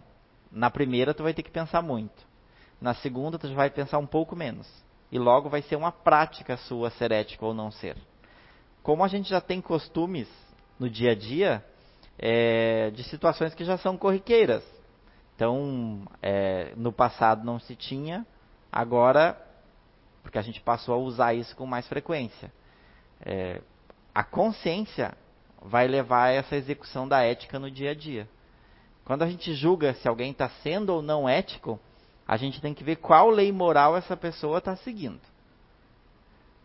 na 0.51 0.69
primeira 0.69 1.11
tu 1.11 1.23
vai 1.23 1.33
ter 1.33 1.41
que 1.41 1.49
pensar 1.49 1.81
muito. 1.81 2.23
Na 2.79 2.93
segunda 2.93 3.39
tu 3.39 3.51
vai 3.55 3.71
pensar 3.71 3.97
um 3.97 4.05
pouco 4.05 4.35
menos. 4.35 4.82
E 5.13 5.19
logo 5.19 5.47
vai 5.47 5.61
ser 5.61 5.75
uma 5.75 5.91
prática 5.91 6.57
sua 6.57 6.89
ser 6.89 7.11
ético 7.11 7.45
ou 7.45 7.53
não 7.53 7.69
ser. 7.69 7.95
Como 8.81 9.03
a 9.03 9.07
gente 9.07 9.29
já 9.29 9.39
tem 9.39 9.61
costumes 9.61 10.27
no 10.79 10.89
dia 10.89 11.11
a 11.11 11.15
dia 11.15 11.63
é, 12.17 12.89
de 12.89 13.03
situações 13.03 13.53
que 13.53 13.63
já 13.63 13.77
são 13.77 13.95
corriqueiras. 13.95 14.63
Então, 15.35 16.01
é, 16.19 16.73
no 16.75 16.91
passado 16.91 17.45
não 17.45 17.59
se 17.59 17.75
tinha, 17.75 18.25
agora 18.71 19.39
porque 20.23 20.39
a 20.39 20.41
gente 20.41 20.59
passou 20.61 20.95
a 20.95 20.97
usar 20.97 21.35
isso 21.35 21.55
com 21.55 21.67
mais 21.67 21.87
frequência. 21.87 22.51
É, 23.23 23.61
a 24.15 24.23
consciência 24.23 25.15
vai 25.61 25.87
levar 25.87 26.29
a 26.29 26.31
essa 26.31 26.55
execução 26.55 27.07
da 27.07 27.21
ética 27.21 27.59
no 27.59 27.69
dia 27.69 27.91
a 27.91 27.93
dia. 27.95 28.27
Quando 29.05 29.21
a 29.21 29.29
gente 29.29 29.53
julga 29.53 29.93
se 29.93 30.07
alguém 30.07 30.31
está 30.31 30.49
sendo 30.63 30.89
ou 30.89 31.03
não 31.03 31.29
ético, 31.29 31.79
a 32.27 32.37
gente 32.37 32.61
tem 32.61 32.73
que 32.73 32.83
ver 32.83 32.97
qual 32.97 33.29
lei 33.29 33.51
moral 33.51 33.95
essa 33.97 34.15
pessoa 34.15 34.59
está 34.59 34.75
seguindo. 34.75 35.21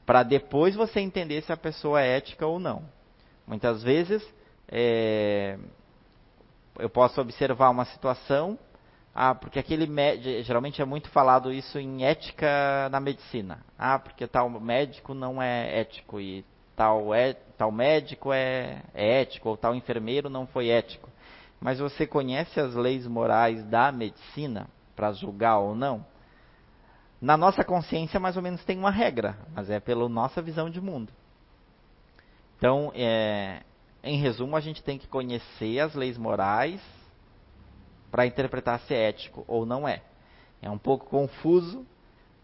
Para 0.07 0.23
depois 0.23 0.75
você 0.75 1.01
entender 1.01 1.43
se 1.43 1.53
a 1.53 1.57
pessoa 1.57 2.01
é 2.01 2.17
ética 2.17 2.47
ou 2.47 2.59
não. 2.59 2.83
Muitas 3.47 3.83
vezes, 3.83 4.23
é, 4.69 5.59
eu 6.79 6.89
posso 6.89 7.21
observar 7.21 7.71
uma 7.71 7.85
situação 7.85 8.59
ah, 9.21 9.35
porque 9.35 9.59
aquele 9.59 9.89
geralmente 10.45 10.81
é 10.81 10.85
muito 10.85 11.09
falado 11.11 11.53
isso 11.53 11.77
em 11.77 12.05
ética 12.05 12.89
na 12.89 13.01
medicina. 13.01 13.59
Ah, 13.77 13.99
porque 13.99 14.29
tal 14.29 14.49
médico 14.49 15.13
não 15.13 15.43
é 15.43 15.81
ético 15.81 16.21
e 16.21 16.45
tal 16.77 17.13
é 17.13 17.33
tal 17.33 17.73
médico 17.73 18.33
é, 18.33 18.81
é 18.95 19.23
ético 19.23 19.49
ou 19.49 19.57
tal 19.57 19.75
enfermeiro 19.75 20.31
não 20.31 20.47
foi 20.47 20.69
ético. 20.69 21.11
Mas 21.61 21.81
você 21.81 22.07
conhece 22.07 22.61
as 22.61 22.77
leis 22.77 23.09
morais 23.09 23.65
da 23.65 23.91
medicina 23.91 24.69
para 24.99 25.13
julgar 25.13 25.59
ou 25.59 25.77
não? 25.77 26.05
Na 27.21 27.37
nossa 27.37 27.63
consciência, 27.63 28.19
mais 28.19 28.37
ou 28.37 28.43
menos 28.43 28.65
tem 28.65 28.77
uma 28.77 28.91
regra, 28.91 29.39
mas 29.55 29.71
é 29.71 29.79
pela 29.79 30.09
nossa 30.09 30.43
visão 30.43 30.69
de 30.69 30.81
mundo. 30.81 31.13
Então, 32.57 32.91
é, 32.97 33.63
em 34.03 34.19
resumo, 34.19 34.57
a 34.57 34.61
gente 34.61 34.83
tem 34.83 34.99
que 34.99 35.07
conhecer 35.07 35.79
as 35.79 35.95
leis 35.95 36.19
morais 36.19 36.81
para 38.11 38.27
interpretar 38.27 38.81
se 38.81 38.95
é 38.95 39.09
ético 39.09 39.45
ou 39.47 39.65
não 39.65 39.87
é. 39.87 40.03
É 40.61 40.69
um 40.69 40.79
pouco 40.79 41.07
confuso, 41.07 41.87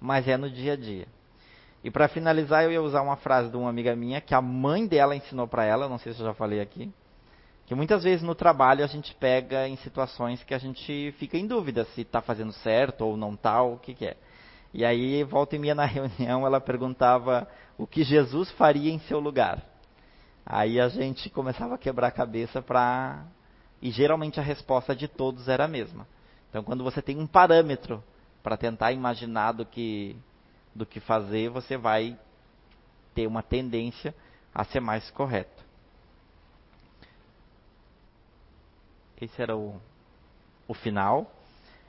mas 0.01 0.29
é 0.29 0.37
no 0.37 0.49
dia 0.49 0.75
a 0.75 0.77
dia. 0.77 1.09
E 1.83 1.91
para 1.91 2.07
finalizar, 2.07 2.63
eu 2.63 2.71
ia 2.71 2.83
usar 2.83 3.03
uma 3.03 3.17
frase 3.17 3.51
de 3.51 3.57
uma 3.57 3.69
amiga 3.69 3.97
minha 3.97 4.21
que 4.21 4.33
a 4.33 4.41
mãe 4.41 4.87
dela 4.87 5.17
ensinou 5.17 5.49
para 5.49 5.65
ela, 5.65 5.89
não 5.89 5.99
sei 5.99 6.13
se 6.13 6.21
eu 6.21 6.27
já 6.27 6.35
falei 6.35 6.61
aqui, 6.61 6.93
que 7.67 7.75
muitas 7.75 8.03
vezes 8.03 8.23
no 8.23 8.35
trabalho 8.35 8.85
a 8.85 8.87
gente 8.87 9.15
pega 9.15 9.67
em 9.67 9.77
situações 9.77 10.43
que 10.45 10.55
a 10.55 10.59
gente 10.59 11.15
fica 11.19 11.39
em 11.39 11.47
dúvida 11.47 11.85
se 11.95 12.03
está 12.03 12.21
fazendo 12.21 12.53
certo 12.53 13.03
ou 13.03 13.17
não 13.17 13.35
está, 13.35 13.63
o 13.63 13.79
que, 13.79 13.95
que 13.95 14.07
é. 14.07 14.17
E 14.73 14.85
aí, 14.85 15.23
volta 15.23 15.57
e 15.57 15.59
meia 15.59 15.75
na 15.75 15.85
reunião, 15.87 16.47
ela 16.47 16.61
perguntava 16.61 17.49
o 17.79 17.87
que 17.87 18.03
Jesus 18.03 18.51
faria 18.53 18.93
em 18.93 18.99
seu 19.01 19.21
lugar. 19.21 19.63
Aí 20.45 20.79
a 20.79 20.89
gente 20.89 21.31
começava 21.31 21.77
a 21.77 21.79
quebrar 21.79 22.09
a 22.09 22.13
cabeça 22.13 22.61
para 22.61 23.25
e 23.81 23.91
geralmente 23.91 24.41
a 24.41 24.43
resposta 24.43 24.97
de 24.97 25.07
todos 25.07 25.47
era 25.47 25.65
a 25.65 25.69
mesma. 25.69 26.07
Então, 26.49 26.65
quando 26.65 26.83
você 26.83 27.03
tem 27.03 27.19
um 27.19 27.27
parâmetro 27.27 28.03
para 28.43 28.57
tentar 28.57 28.93
imaginar 28.93 29.53
do 29.53 29.67
que, 29.67 30.17
do 30.75 30.87
que 30.87 31.01
fazer, 31.01 31.51
você 31.51 31.77
vai 31.77 32.19
ter 33.15 33.27
uma 33.27 33.43
tendência 33.43 34.15
a 34.55 34.65
ser 34.65 34.81
mais 34.81 35.11
correto. 35.11 35.54
Esse 39.25 39.41
era 39.41 39.57
o, 39.57 39.81
o 40.69 40.75
final. 40.75 41.31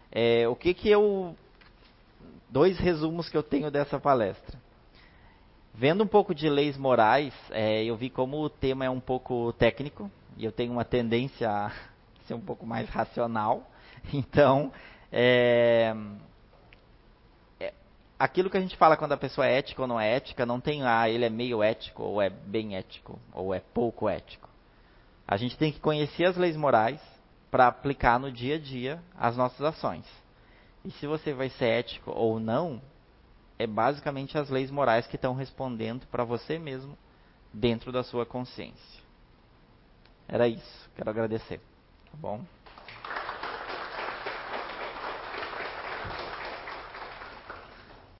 É, 0.09 0.47
o 0.47 0.55
que 0.55 0.73
que 0.73 0.89
eu 0.89 1.35
dois 2.49 2.77
resumos 2.77 3.27
que 3.27 3.35
eu 3.35 3.43
tenho 3.43 3.69
dessa 3.69 3.99
palestra. 3.99 4.57
Vendo 5.73 6.05
um 6.05 6.07
pouco 6.07 6.33
de 6.33 6.47
leis 6.47 6.77
morais, 6.77 7.33
é, 7.51 7.83
eu 7.83 7.97
vi 7.97 8.09
como 8.09 8.41
o 8.41 8.49
tema 8.49 8.85
é 8.85 8.89
um 8.89 9.01
pouco 9.01 9.51
técnico, 9.53 10.09
e 10.37 10.45
eu 10.45 10.51
tenho 10.53 10.71
uma 10.71 10.85
tendência 10.85 11.49
a 11.49 11.73
ser 12.25 12.33
um 12.33 12.39
pouco 12.41 12.65
mais 12.65 12.89
racional. 12.89 13.69
Então, 14.13 14.71
é, 15.11 15.95
é, 17.59 17.73
aquilo 18.19 18.51
que 18.51 18.57
a 18.57 18.61
gente 18.61 18.77
fala 18.77 18.95
quando 18.95 19.13
a 19.13 19.17
pessoa 19.17 19.47
é 19.47 19.57
ética 19.57 19.81
ou 19.81 19.87
não 19.87 19.99
é 19.99 20.15
ética, 20.15 20.45
não 20.45 20.61
tem, 20.61 20.83
ah, 20.83 21.09
ele 21.09 21.25
é 21.25 21.29
meio 21.29 21.63
ético, 21.63 22.03
ou 22.03 22.21
é 22.21 22.29
bem 22.29 22.75
ético, 22.75 23.19
ou 23.33 23.51
é 23.51 23.59
pouco 23.59 24.07
ético. 24.07 24.47
A 25.27 25.37
gente 25.37 25.57
tem 25.57 25.71
que 25.71 25.79
conhecer 25.79 26.25
as 26.25 26.37
leis 26.37 26.55
morais 26.55 27.01
para 27.55 27.67
aplicar 27.67 28.19
no 28.19 28.29
dia 28.29 28.55
a 28.55 28.59
dia 28.59 29.01
as 29.17 29.37
nossas 29.37 29.61
ações. 29.61 30.05
E 30.83 30.91
se 30.91 31.07
você 31.07 31.31
vai 31.31 31.49
ser 31.49 31.67
ético 31.67 32.11
ou 32.11 32.37
não, 32.37 32.81
é 33.57 33.65
basicamente 33.65 34.37
as 34.37 34.49
leis 34.49 34.69
morais 34.69 35.07
que 35.07 35.15
estão 35.15 35.33
respondendo 35.33 36.05
para 36.07 36.25
você 36.25 36.59
mesmo 36.59 36.97
dentro 37.53 37.93
da 37.93 38.03
sua 38.03 38.25
consciência. 38.25 39.01
Era 40.27 40.49
isso. 40.49 40.89
Quero 40.97 41.09
agradecer. 41.09 41.61
Tá 42.11 42.17
bom? 42.17 42.43